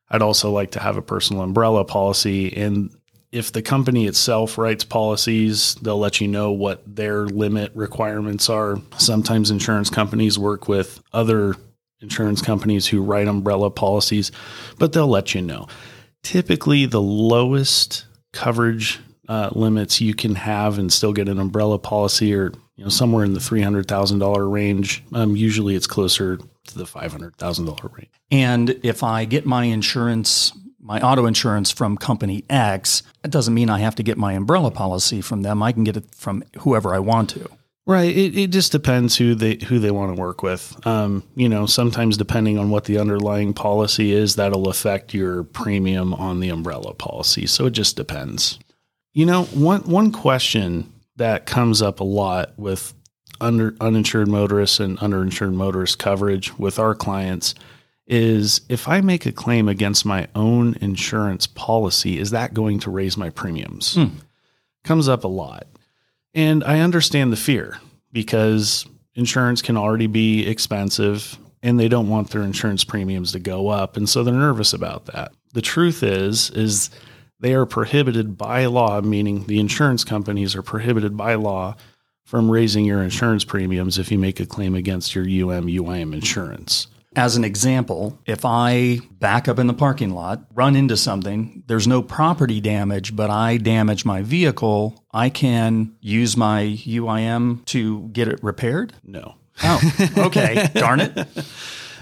I'd 0.08 0.22
also 0.22 0.52
like 0.52 0.72
to 0.72 0.80
have 0.80 0.96
a 0.96 1.02
personal 1.02 1.42
umbrella 1.42 1.84
policy 1.84 2.56
and 2.56 2.90
if 3.32 3.52
the 3.52 3.62
company 3.62 4.06
itself 4.06 4.58
writes 4.58 4.82
policies, 4.82 5.76
they'll 5.76 5.98
let 5.98 6.20
you 6.20 6.26
know 6.26 6.50
what 6.50 6.82
their 6.84 7.26
limit 7.26 7.70
requirements 7.76 8.50
are. 8.50 8.78
Sometimes 8.98 9.52
insurance 9.52 9.88
companies 9.88 10.36
work 10.36 10.66
with 10.66 11.00
other 11.12 11.54
insurance 12.00 12.42
companies 12.42 12.86
who 12.86 13.02
write 13.02 13.28
umbrella 13.28 13.70
policies, 13.70 14.32
but 14.78 14.92
they'll 14.92 15.08
let 15.08 15.34
you 15.34 15.42
know 15.42 15.66
typically 16.22 16.86
the 16.86 17.00
lowest 17.00 18.06
coverage 18.32 18.98
uh, 19.28 19.50
limits 19.52 20.00
you 20.00 20.14
can 20.14 20.34
have 20.34 20.78
and 20.78 20.92
still 20.92 21.12
get 21.12 21.28
an 21.28 21.38
umbrella 21.38 21.78
policy 21.78 22.34
or 22.34 22.52
you 22.76 22.84
know 22.84 22.90
somewhere 22.90 23.24
in 23.24 23.34
the 23.34 23.40
three 23.40 23.62
hundred 23.62 23.86
thousand 23.86 24.18
dollar 24.18 24.48
range. 24.48 25.04
Um, 25.12 25.36
usually 25.36 25.76
it's 25.76 25.86
closer 25.86 26.36
to 26.36 26.78
the 26.78 26.86
five 26.86 27.12
hundred 27.12 27.36
thousand 27.36 27.66
dollar 27.66 27.90
range. 27.96 28.10
And 28.30 28.70
if 28.82 29.02
I 29.02 29.24
get 29.24 29.46
my 29.46 29.64
insurance, 29.64 30.52
my 30.80 31.00
auto 31.00 31.26
insurance 31.26 31.70
from 31.70 31.96
company 31.96 32.44
X, 32.50 33.02
that 33.22 33.30
doesn't 33.30 33.54
mean 33.54 33.70
I 33.70 33.78
have 33.80 33.94
to 33.96 34.02
get 34.02 34.18
my 34.18 34.32
umbrella 34.32 34.70
policy 34.70 35.20
from 35.20 35.42
them. 35.42 35.62
I 35.62 35.72
can 35.72 35.84
get 35.84 35.96
it 35.96 36.12
from 36.14 36.42
whoever 36.58 36.94
I 36.94 36.98
want 36.98 37.30
to. 37.30 37.48
Right. 37.86 38.14
It, 38.16 38.36
it 38.36 38.50
just 38.50 38.72
depends 38.72 39.16
who 39.16 39.34
they 39.34 39.56
who 39.66 39.78
they 39.78 39.90
want 39.90 40.14
to 40.14 40.20
work 40.20 40.42
with. 40.42 40.76
Um, 40.86 41.24
you 41.34 41.48
know, 41.48 41.66
sometimes 41.66 42.16
depending 42.16 42.58
on 42.58 42.70
what 42.70 42.84
the 42.84 42.98
underlying 42.98 43.52
policy 43.52 44.12
is, 44.12 44.36
that'll 44.36 44.68
affect 44.68 45.14
your 45.14 45.44
premium 45.44 46.14
on 46.14 46.40
the 46.40 46.50
umbrella 46.50 46.94
policy. 46.94 47.46
So 47.46 47.66
it 47.66 47.72
just 47.72 47.96
depends. 47.96 48.58
You 49.12 49.26
know, 49.26 49.44
one 49.44 49.80
one 49.82 50.12
question 50.12 50.92
that 51.16 51.46
comes 51.46 51.82
up 51.82 52.00
a 52.00 52.04
lot 52.04 52.56
with 52.58 52.94
under 53.40 53.74
uninsured 53.80 54.28
motorists 54.28 54.78
and 54.78 54.98
underinsured 54.98 55.54
motorist 55.54 55.98
coverage 55.98 56.56
with 56.58 56.78
our 56.78 56.94
clients 56.94 57.54
is 58.06 58.60
if 58.68 58.88
I 58.88 59.00
make 59.00 59.24
a 59.24 59.32
claim 59.32 59.68
against 59.68 60.04
my 60.04 60.28
own 60.34 60.76
insurance 60.80 61.46
policy, 61.46 62.18
is 62.18 62.32
that 62.32 62.54
going 62.54 62.80
to 62.80 62.90
raise 62.90 63.16
my 63.16 63.30
premiums? 63.30 63.94
Hmm. 63.94 64.06
Comes 64.84 65.08
up 65.08 65.24
a 65.24 65.28
lot. 65.28 65.66
And 66.34 66.62
I 66.64 66.80
understand 66.80 67.32
the 67.32 67.36
fear 67.36 67.78
because 68.12 68.86
insurance 69.14 69.62
can 69.62 69.76
already 69.76 70.06
be 70.06 70.46
expensive 70.46 71.38
and 71.62 71.78
they 71.78 71.88
don't 71.88 72.08
want 72.08 72.30
their 72.30 72.42
insurance 72.42 72.84
premiums 72.84 73.32
to 73.32 73.38
go 73.38 73.68
up 73.68 73.96
and 73.96 74.08
so 74.08 74.22
they're 74.22 74.34
nervous 74.34 74.72
about 74.72 75.06
that. 75.06 75.32
The 75.52 75.62
truth 75.62 76.02
is 76.02 76.50
is 76.50 76.90
they 77.40 77.54
are 77.54 77.66
prohibited 77.66 78.36
by 78.36 78.66
law, 78.66 79.00
meaning 79.00 79.44
the 79.46 79.58
insurance 79.58 80.04
companies 80.04 80.54
are 80.54 80.62
prohibited 80.62 81.16
by 81.16 81.34
law 81.34 81.74
from 82.24 82.50
raising 82.50 82.84
your 82.84 83.02
insurance 83.02 83.44
premiums 83.44 83.98
if 83.98 84.12
you 84.12 84.18
make 84.18 84.38
a 84.40 84.46
claim 84.46 84.74
against 84.74 85.14
your 85.14 85.24
UM 85.24 85.66
UIM 85.66 86.12
insurance. 86.12 86.86
As 87.16 87.34
an 87.34 87.42
example, 87.42 88.20
if 88.24 88.44
I 88.44 89.00
back 89.18 89.48
up 89.48 89.58
in 89.58 89.66
the 89.66 89.74
parking 89.74 90.10
lot, 90.10 90.44
run 90.54 90.76
into 90.76 90.96
something, 90.96 91.64
there's 91.66 91.88
no 91.88 92.02
property 92.02 92.60
damage, 92.60 93.16
but 93.16 93.30
I 93.30 93.56
damage 93.56 94.04
my 94.04 94.22
vehicle, 94.22 95.04
I 95.12 95.28
can 95.28 95.96
use 96.00 96.36
my 96.36 96.78
UIM 96.86 97.64
to 97.66 98.08
get 98.12 98.28
it 98.28 98.38
repaired? 98.44 98.92
No. 99.02 99.34
Oh, 99.64 100.14
okay. 100.18 100.68
Darn 100.74 101.00
it. 101.00 101.28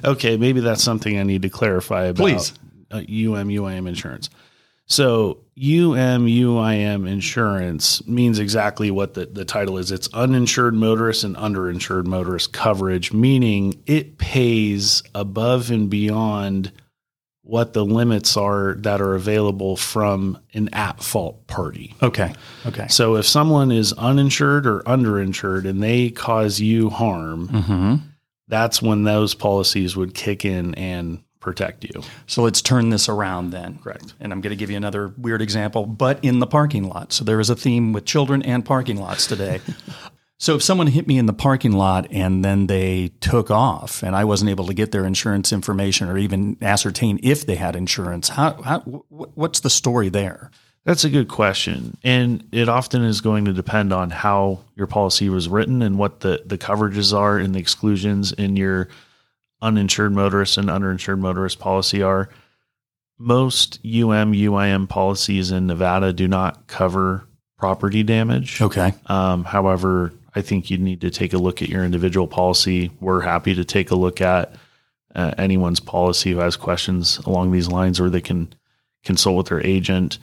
Okay, 0.04 0.36
maybe 0.36 0.60
that's 0.60 0.84
something 0.84 1.18
I 1.18 1.22
need 1.22 1.40
to 1.42 1.48
clarify 1.48 2.04
about 2.04 2.22
Please. 2.22 2.52
uh, 2.90 2.98
UM 2.98 3.48
UIM 3.48 3.88
insurance. 3.88 4.28
So 4.88 5.38
UM 5.59 6.27
UIM 6.27 7.09
insurance 7.09 8.07
means 8.07 8.38
exactly 8.38 8.90
what 8.90 9.14
the, 9.14 9.27
the 9.27 9.44
title 9.44 9.77
is. 9.77 9.90
It's 9.92 10.09
uninsured 10.14 10.74
motorist 10.74 11.24
and 11.24 11.37
underinsured 11.37 12.07
motorist 12.07 12.53
coverage, 12.53 13.12
meaning 13.12 13.83
it 13.87 14.18
pays 14.18 15.03
above 15.14 15.70
and 15.70 15.90
beyond 15.90 16.72
what 17.42 17.72
the 17.72 17.85
limits 17.85 18.37
are 18.37 18.74
that 18.81 19.01
are 19.01 19.14
available 19.14 19.77
from 19.77 20.38
an 20.55 20.68
at 20.72 21.03
fault 21.03 21.46
party. 21.46 21.94
Okay. 22.03 22.35
Okay. 22.66 22.87
So 22.88 23.16
if 23.16 23.27
someone 23.27 23.72
is 23.72 23.92
uninsured 23.94 24.66
or 24.66 24.81
underinsured 24.81 25.66
and 25.68 25.83
they 25.83 26.11
cause 26.11 26.61
you 26.61 26.88
harm, 26.90 27.48
Mm-hmm. 27.48 27.94
that's 28.48 28.81
when 28.83 29.05
those 29.05 29.35
policies 29.35 29.96
would 29.96 30.14
kick 30.14 30.44
in 30.44 30.74
and 30.77 31.22
protect 31.48 31.82
you. 31.82 32.02
So 32.26 32.42
let's 32.42 32.61
turn 32.61 32.90
this 32.90 33.08
around 33.08 33.52
then. 33.52 33.78
Correct. 33.78 34.12
And 34.20 34.32
I'm 34.32 34.42
going 34.42 34.50
to 34.50 34.56
give 34.56 34.70
you 34.70 34.76
another 34.76 35.14
weird 35.16 35.40
example, 35.40 35.87
but 35.87 36.22
in 36.22 36.40
the 36.40 36.46
parking 36.46 36.84
lot. 36.84 37.11
So 37.11 37.24
there 37.24 37.40
is 37.40 37.48
a 37.48 37.56
theme 37.56 37.94
with 37.94 38.04
children 38.04 38.42
and 38.42 38.62
parking 38.62 38.98
lots 38.98 39.26
today. 39.26 39.62
so 40.38 40.56
if 40.56 40.62
someone 40.62 40.88
hit 40.88 41.06
me 41.08 41.16
in 41.16 41.24
the 41.24 41.32
parking 41.32 41.72
lot 41.72 42.06
and 42.11 42.44
then 42.44 42.66
they 42.66 43.12
took 43.20 43.50
off 43.50 44.02
and 44.02 44.14
I 44.14 44.24
wasn't 44.24 44.50
able 44.50 44.66
to 44.66 44.74
get 44.74 44.92
their 44.92 45.06
insurance 45.06 45.50
information 45.50 46.11
or 46.11 46.18
even 46.18 46.58
ascertain 46.61 47.18
if 47.22 47.46
they 47.46 47.56
had 47.56 47.74
insurance, 47.74 48.28
how, 48.28 48.61
how 48.61 48.80
wh- 48.80 49.37
what's 49.38 49.61
the 49.61 49.70
story 49.70 50.11
there? 50.11 50.50
That's 50.84 51.04
a 51.04 51.11
good 51.11 51.28
question. 51.28 51.96
And 52.04 52.46
it 52.52 52.68
often 52.68 53.02
is 53.02 53.22
going 53.22 53.46
to 53.46 53.54
depend 53.54 53.94
on 53.94 54.11
how 54.11 54.61
your 54.76 54.87
policy 54.87 55.30
was 55.30 55.48
written 55.48 55.80
and 55.80 55.96
what 55.98 56.20
the, 56.20 56.42
the 56.44 56.58
coverages 56.58 57.16
are 57.16 57.38
and 57.38 57.54
the 57.54 57.58
exclusions 57.58 58.32
in 58.32 58.56
your 58.56 58.88
uninsured 59.60 60.12
motorist 60.12 60.56
and 60.58 60.68
underinsured 60.68 61.18
motorist 61.18 61.58
policy 61.58 62.02
are. 62.02 62.28
Most 63.18 63.80
UM, 63.84 64.32
UIM 64.32 64.88
policies 64.88 65.50
in 65.50 65.66
Nevada 65.66 66.12
do 66.12 66.28
not 66.28 66.68
cover 66.68 67.26
property 67.58 68.04
damage. 68.04 68.62
Okay. 68.62 68.94
Um, 69.06 69.44
however, 69.44 70.12
I 70.34 70.42
think 70.42 70.70
you 70.70 70.78
need 70.78 71.00
to 71.00 71.10
take 71.10 71.32
a 71.32 71.38
look 71.38 71.60
at 71.60 71.68
your 71.68 71.84
individual 71.84 72.28
policy. 72.28 72.92
We're 73.00 73.20
happy 73.20 73.54
to 73.56 73.64
take 73.64 73.90
a 73.90 73.96
look 73.96 74.20
at 74.20 74.54
uh, 75.14 75.34
anyone's 75.36 75.80
policy 75.80 76.30
who 76.30 76.38
has 76.38 76.56
questions 76.56 77.18
along 77.18 77.50
these 77.50 77.68
lines, 77.68 77.98
or 77.98 78.08
they 78.08 78.20
can 78.20 78.54
consult 79.04 79.36
with 79.36 79.46
their 79.48 79.66
agent 79.66 80.18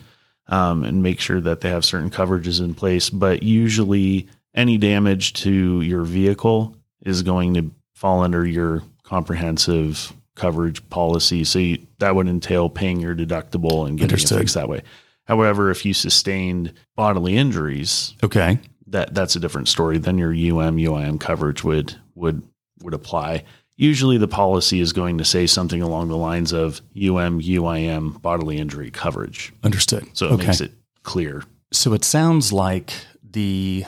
um, 0.47 0.83
and 0.83 1.03
make 1.03 1.19
sure 1.19 1.41
that 1.41 1.61
they 1.61 1.69
have 1.69 1.83
certain 1.83 2.09
coverages 2.09 2.61
in 2.61 2.73
place. 2.73 3.09
But 3.09 3.43
usually, 3.43 4.29
any 4.53 4.77
damage 4.77 5.33
to 5.33 5.81
your 5.81 6.03
vehicle 6.03 6.77
is 7.01 7.23
going 7.23 7.55
to 7.55 7.71
fall 7.93 8.21
under 8.21 8.45
your 8.45 8.83
comprehensive 9.05 10.11
coverage 10.35 10.87
policy. 10.89 11.43
So 11.43 11.59
you, 11.59 11.85
that 11.99 12.15
would 12.15 12.27
entail 12.27 12.69
paying 12.69 12.99
your 12.99 13.15
deductible 13.15 13.87
and 13.87 13.97
getting 13.97 14.13
Understood. 14.13 14.37
it 14.37 14.39
fixed 14.41 14.55
that 14.55 14.67
way. 14.69 14.81
However, 15.25 15.71
if 15.71 15.85
you 15.85 15.93
sustained 15.93 16.73
bodily 16.95 17.37
injuries, 17.37 18.13
Okay. 18.21 18.59
that 18.87 19.13
that's 19.15 19.35
a 19.35 19.39
different 19.39 19.67
story. 19.69 19.97
Then 19.97 20.17
your 20.17 20.31
UM 20.31 20.77
UIM 20.77 21.19
coverage 21.19 21.63
would 21.63 21.95
would 22.15 22.43
would 22.83 22.93
apply. 22.93 23.43
Usually, 23.77 24.17
the 24.17 24.27
policy 24.27 24.79
is 24.79 24.93
going 24.93 25.17
to 25.17 25.25
say 25.25 25.47
something 25.47 25.81
along 25.81 26.07
the 26.09 26.15
lines 26.17 26.53
of 26.53 26.79
UM 26.95 27.41
UIM 27.41 28.21
bodily 28.21 28.57
injury 28.57 28.89
coverage, 28.91 29.51
Understood. 29.63 30.05
so 30.13 30.27
it 30.27 30.31
okay. 30.33 30.47
makes 30.47 30.61
it 30.61 30.71
clear. 31.03 31.43
So 31.73 31.93
it 31.93 32.05
sounds 32.05 32.53
like 32.53 32.93
the 33.23 33.83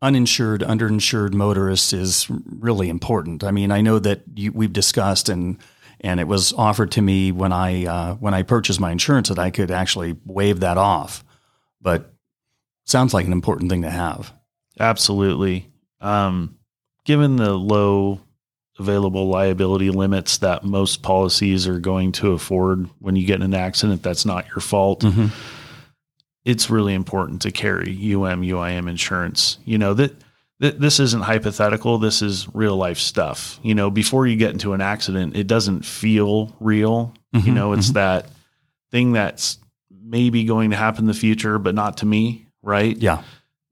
uninsured, 0.00 0.60
underinsured 0.62 1.32
motorists 1.34 1.92
is 1.92 2.26
really 2.30 2.88
important. 2.88 3.42
I 3.44 3.50
mean, 3.50 3.70
I 3.72 3.80
know 3.80 3.98
that 3.98 4.22
you, 4.34 4.52
we've 4.52 4.72
discussed 4.72 5.28
and 5.28 5.58
and 6.00 6.20
it 6.20 6.28
was 6.28 6.52
offered 6.52 6.92
to 6.92 7.02
me 7.02 7.32
when 7.32 7.52
I 7.52 7.86
uh, 7.86 8.14
when 8.14 8.32
I 8.34 8.42
purchased 8.42 8.80
my 8.80 8.92
insurance 8.92 9.28
that 9.28 9.38
I 9.38 9.50
could 9.50 9.70
actually 9.70 10.16
waive 10.24 10.60
that 10.60 10.78
off, 10.78 11.24
but 11.80 12.12
sounds 12.84 13.12
like 13.12 13.26
an 13.26 13.32
important 13.32 13.70
thing 13.70 13.82
to 13.82 13.90
have. 13.90 14.32
Absolutely. 14.78 15.68
Um, 16.00 16.56
given 17.04 17.36
the 17.36 17.54
low 17.54 18.20
available 18.78 19.26
liability 19.28 19.90
limits 19.90 20.38
that 20.38 20.62
most 20.62 21.02
policies 21.02 21.66
are 21.66 21.80
going 21.80 22.12
to 22.12 22.30
afford 22.30 22.88
when 23.00 23.16
you 23.16 23.26
get 23.26 23.36
in 23.36 23.42
an 23.42 23.54
accident 23.54 24.04
that's 24.04 24.24
not 24.24 24.46
your 24.46 24.60
fault, 24.60 25.00
Mhm. 25.00 25.32
It's 26.44 26.70
really 26.70 26.94
important 26.94 27.42
to 27.42 27.50
carry 27.50 27.90
UM 27.90 28.42
UIM 28.42 28.88
insurance. 28.88 29.58
You 29.64 29.78
know 29.78 29.94
that 29.94 30.14
th- 30.60 30.76
this 30.76 31.00
isn't 31.00 31.22
hypothetical. 31.22 31.98
This 31.98 32.22
is 32.22 32.48
real 32.54 32.76
life 32.76 32.98
stuff. 32.98 33.58
You 33.62 33.74
know, 33.74 33.90
before 33.90 34.26
you 34.26 34.36
get 34.36 34.52
into 34.52 34.72
an 34.72 34.80
accident, 34.80 35.36
it 35.36 35.46
doesn't 35.46 35.84
feel 35.84 36.56
real. 36.60 37.14
You 37.32 37.40
Mhm, 37.40 37.54
know, 37.54 37.72
it's 37.74 37.90
that 37.90 38.30
thing 38.90 39.12
that's 39.12 39.58
maybe 39.90 40.44
going 40.44 40.70
to 40.70 40.76
happen 40.76 41.00
in 41.00 41.06
the 41.06 41.14
future, 41.14 41.58
but 41.58 41.74
not 41.74 41.98
to 41.98 42.06
me, 42.06 42.46
right? 42.62 42.96
Yeah. 42.96 43.22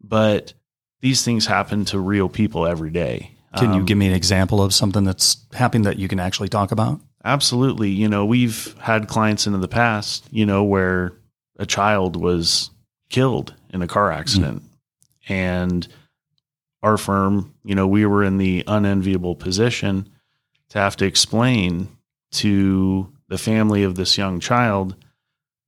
But 0.02 0.52
these 1.00 1.22
things 1.22 1.46
happen 1.46 1.85
to 1.87 1.98
real 1.98 2.29
people 2.29 2.66
every 2.66 2.90
day. 2.90 3.31
Can 3.57 3.72
you 3.72 3.81
Um, 3.81 3.87
give 3.87 3.96
me 3.96 4.07
an 4.07 4.12
example 4.12 4.61
of 4.62 4.74
something 4.74 5.05
that's 5.05 5.38
happened 5.55 5.87
that 5.87 5.98
you 5.98 6.09
can 6.09 6.20
actually 6.20 6.50
talk 6.50 6.72
about? 6.72 7.00
Absolutely. 7.24 7.88
You 7.90 8.09
know, 8.09 8.26
we've 8.26 8.74
had 8.81 9.09
clients 9.09 9.46
in 9.46 9.59
the 9.59 9.68
past, 9.68 10.26
you 10.31 10.44
know, 10.44 10.62
where 10.62 11.12
a 11.58 11.66
child 11.66 12.16
was 12.16 12.70
killed 13.08 13.54
in 13.72 13.82
a 13.82 13.86
car 13.86 14.10
accident. 14.12 14.62
And 15.28 15.86
our 16.82 16.96
firm, 16.96 17.54
you 17.64 17.74
know, 17.74 17.86
we 17.86 18.06
were 18.06 18.22
in 18.22 18.36
the 18.36 18.62
unenviable 18.66 19.34
position 19.34 20.08
to 20.70 20.78
have 20.78 20.96
to 20.96 21.04
explain 21.06 21.88
to 22.32 23.12
the 23.28 23.38
family 23.38 23.82
of 23.82 23.94
this 23.96 24.16
young 24.18 24.38
child 24.40 24.94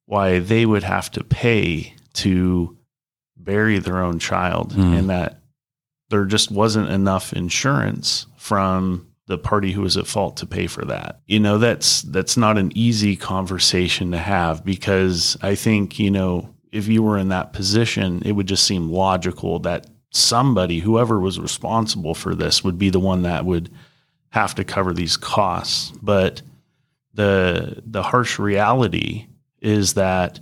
why 0.06 0.38
they 0.38 0.64
would 0.64 0.82
have 0.84 1.10
to 1.12 1.24
pay 1.24 1.94
to 2.14 2.76
bury 3.36 3.78
their 3.78 4.02
own 4.02 4.18
child 4.18 4.72
Mm. 4.74 4.98
and 4.98 5.10
that 5.10 5.40
there 6.10 6.24
just 6.24 6.50
wasn't 6.50 6.88
enough 6.90 7.32
insurance 7.32 8.26
from 8.36 9.07
the 9.28 9.38
party 9.38 9.72
who 9.72 9.82
was 9.82 9.96
at 9.96 10.06
fault 10.06 10.38
to 10.38 10.46
pay 10.46 10.66
for 10.66 10.84
that. 10.86 11.20
You 11.26 11.38
know, 11.38 11.58
that's 11.58 12.02
that's 12.02 12.36
not 12.36 12.58
an 12.58 12.72
easy 12.74 13.14
conversation 13.14 14.10
to 14.10 14.18
have 14.18 14.64
because 14.64 15.36
I 15.42 15.54
think, 15.54 15.98
you 15.98 16.10
know, 16.10 16.54
if 16.72 16.88
you 16.88 17.02
were 17.02 17.18
in 17.18 17.28
that 17.28 17.52
position, 17.52 18.22
it 18.24 18.32
would 18.32 18.48
just 18.48 18.64
seem 18.64 18.90
logical 18.90 19.58
that 19.60 19.86
somebody, 20.10 20.80
whoever 20.80 21.20
was 21.20 21.38
responsible 21.38 22.14
for 22.14 22.34
this, 22.34 22.64
would 22.64 22.78
be 22.78 22.88
the 22.88 23.00
one 23.00 23.22
that 23.22 23.44
would 23.44 23.70
have 24.30 24.54
to 24.54 24.64
cover 24.64 24.94
these 24.94 25.16
costs. 25.18 25.92
But 26.02 26.40
the 27.12 27.82
the 27.84 28.02
harsh 28.02 28.38
reality 28.38 29.26
is 29.60 29.94
that 29.94 30.40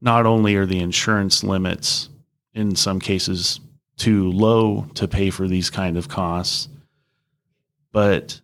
not 0.00 0.24
only 0.24 0.56
are 0.56 0.66
the 0.66 0.80
insurance 0.80 1.44
limits 1.44 2.08
in 2.54 2.76
some 2.76 2.98
cases 2.98 3.60
too 3.98 4.30
low 4.30 4.86
to 4.94 5.06
pay 5.06 5.28
for 5.28 5.48
these 5.48 5.68
kind 5.68 5.98
of 5.98 6.08
costs, 6.08 6.68
but 7.96 8.42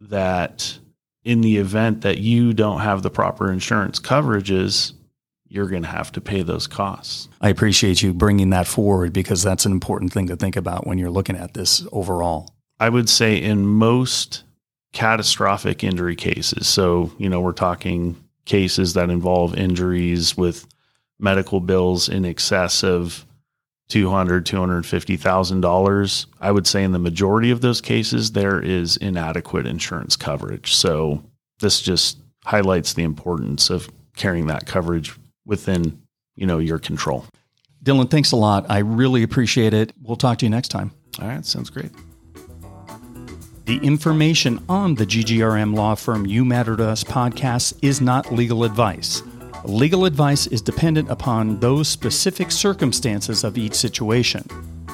that 0.00 0.78
in 1.24 1.40
the 1.40 1.56
event 1.56 2.02
that 2.02 2.18
you 2.18 2.52
don't 2.52 2.82
have 2.82 3.02
the 3.02 3.10
proper 3.10 3.50
insurance 3.50 3.98
coverages, 3.98 4.92
you're 5.48 5.66
going 5.66 5.82
to 5.82 5.88
have 5.88 6.12
to 6.12 6.20
pay 6.20 6.42
those 6.42 6.68
costs. 6.68 7.28
I 7.40 7.48
appreciate 7.48 8.00
you 8.00 8.14
bringing 8.14 8.50
that 8.50 8.68
forward 8.68 9.12
because 9.12 9.42
that's 9.42 9.66
an 9.66 9.72
important 9.72 10.12
thing 10.12 10.28
to 10.28 10.36
think 10.36 10.54
about 10.54 10.86
when 10.86 10.98
you're 10.98 11.10
looking 11.10 11.34
at 11.34 11.52
this 11.52 11.84
overall. 11.90 12.54
I 12.78 12.90
would 12.90 13.10
say 13.10 13.34
in 13.36 13.66
most 13.66 14.44
catastrophic 14.92 15.82
injury 15.82 16.14
cases, 16.14 16.68
so, 16.68 17.10
you 17.18 17.28
know, 17.28 17.40
we're 17.40 17.54
talking 17.54 18.14
cases 18.44 18.94
that 18.94 19.10
involve 19.10 19.58
injuries 19.58 20.36
with 20.36 20.64
medical 21.18 21.58
bills 21.58 22.08
in 22.08 22.24
excess 22.24 22.84
of 22.84 23.26
200 23.92 24.46
$250,000, 24.46 26.26
I 26.40 26.50
would 26.50 26.66
say 26.66 26.82
in 26.82 26.92
the 26.92 26.98
majority 26.98 27.50
of 27.50 27.60
those 27.60 27.82
cases, 27.82 28.32
there 28.32 28.58
is 28.58 28.96
inadequate 28.96 29.66
insurance 29.66 30.16
coverage. 30.16 30.74
So 30.74 31.22
this 31.60 31.82
just 31.82 32.18
highlights 32.44 32.94
the 32.94 33.02
importance 33.02 33.68
of 33.68 33.90
carrying 34.16 34.46
that 34.46 34.64
coverage 34.64 35.14
within, 35.44 36.00
you 36.36 36.46
know, 36.46 36.58
your 36.58 36.78
control. 36.78 37.26
Dillon, 37.82 38.08
thanks 38.08 38.32
a 38.32 38.36
lot. 38.36 38.64
I 38.70 38.78
really 38.78 39.22
appreciate 39.22 39.74
it. 39.74 39.92
We'll 40.00 40.16
talk 40.16 40.38
to 40.38 40.46
you 40.46 40.50
next 40.50 40.68
time. 40.68 40.92
All 41.20 41.28
right, 41.28 41.44
sounds 41.44 41.68
great. 41.68 41.90
The 43.66 43.76
information 43.82 44.64
on 44.70 44.94
the 44.94 45.04
GGRM 45.04 45.74
law 45.74 45.94
firm 45.96 46.24
You 46.24 46.46
Matter 46.46 46.76
to 46.76 46.84
Us 46.84 47.04
podcast 47.04 47.78
is 47.82 48.00
not 48.00 48.32
legal 48.32 48.64
advice. 48.64 49.22
Legal 49.64 50.06
advice 50.06 50.48
is 50.48 50.60
dependent 50.60 51.08
upon 51.08 51.60
those 51.60 51.88
specific 51.88 52.50
circumstances 52.50 53.44
of 53.44 53.56
each 53.56 53.74
situation. 53.74 54.44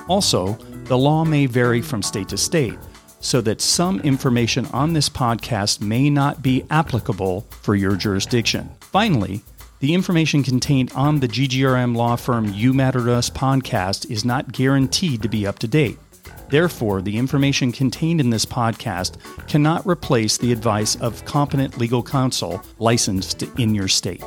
Also, 0.09 0.53
the 0.85 0.99
law 0.99 1.25
may 1.25 1.47
vary 1.47 1.81
from 1.81 2.03
state 2.03 2.29
to 2.29 2.37
state, 2.37 2.79
so 3.21 3.41
that 3.41 3.63
some 3.63 3.99
information 4.01 4.67
on 4.67 4.93
this 4.93 5.09
podcast 5.09 5.81
may 5.81 6.11
not 6.11 6.43
be 6.43 6.65
applicable 6.71 7.47
for 7.63 7.77
your 7.77 7.97
jurisdiction. 7.97 8.69
Finally, 8.81 9.41
the 9.81 9.95
information 9.95 10.43
contained 10.43 10.93
on 10.95 11.21
the 11.21 11.29
GGRM 11.29 11.97
law 11.97 12.17
firm 12.17 12.53
You 12.53 12.75
Matter 12.75 13.01
to 13.01 13.13
Us 13.13 13.31
podcast 13.31 14.11
is 14.11 14.25
not 14.25 14.53
guaranteed 14.53 15.23
to 15.23 15.29
be 15.29 15.47
up 15.47 15.59
to 15.61 15.69
date. 15.69 15.99
Therefore, 16.51 17.01
the 17.01 17.17
information 17.17 17.73
contained 17.73 18.21
in 18.21 18.29
this 18.29 18.45
podcast 18.45 19.17
cannot 19.49 19.87
replace 19.87 20.37
the 20.37 20.53
advice 20.53 20.97
of 20.97 21.25
competent 21.25 21.79
legal 21.79 22.03
counsel 22.03 22.63
licensed 22.79 23.45
in 23.59 23.75
your 23.75 23.89
state. 23.89 24.23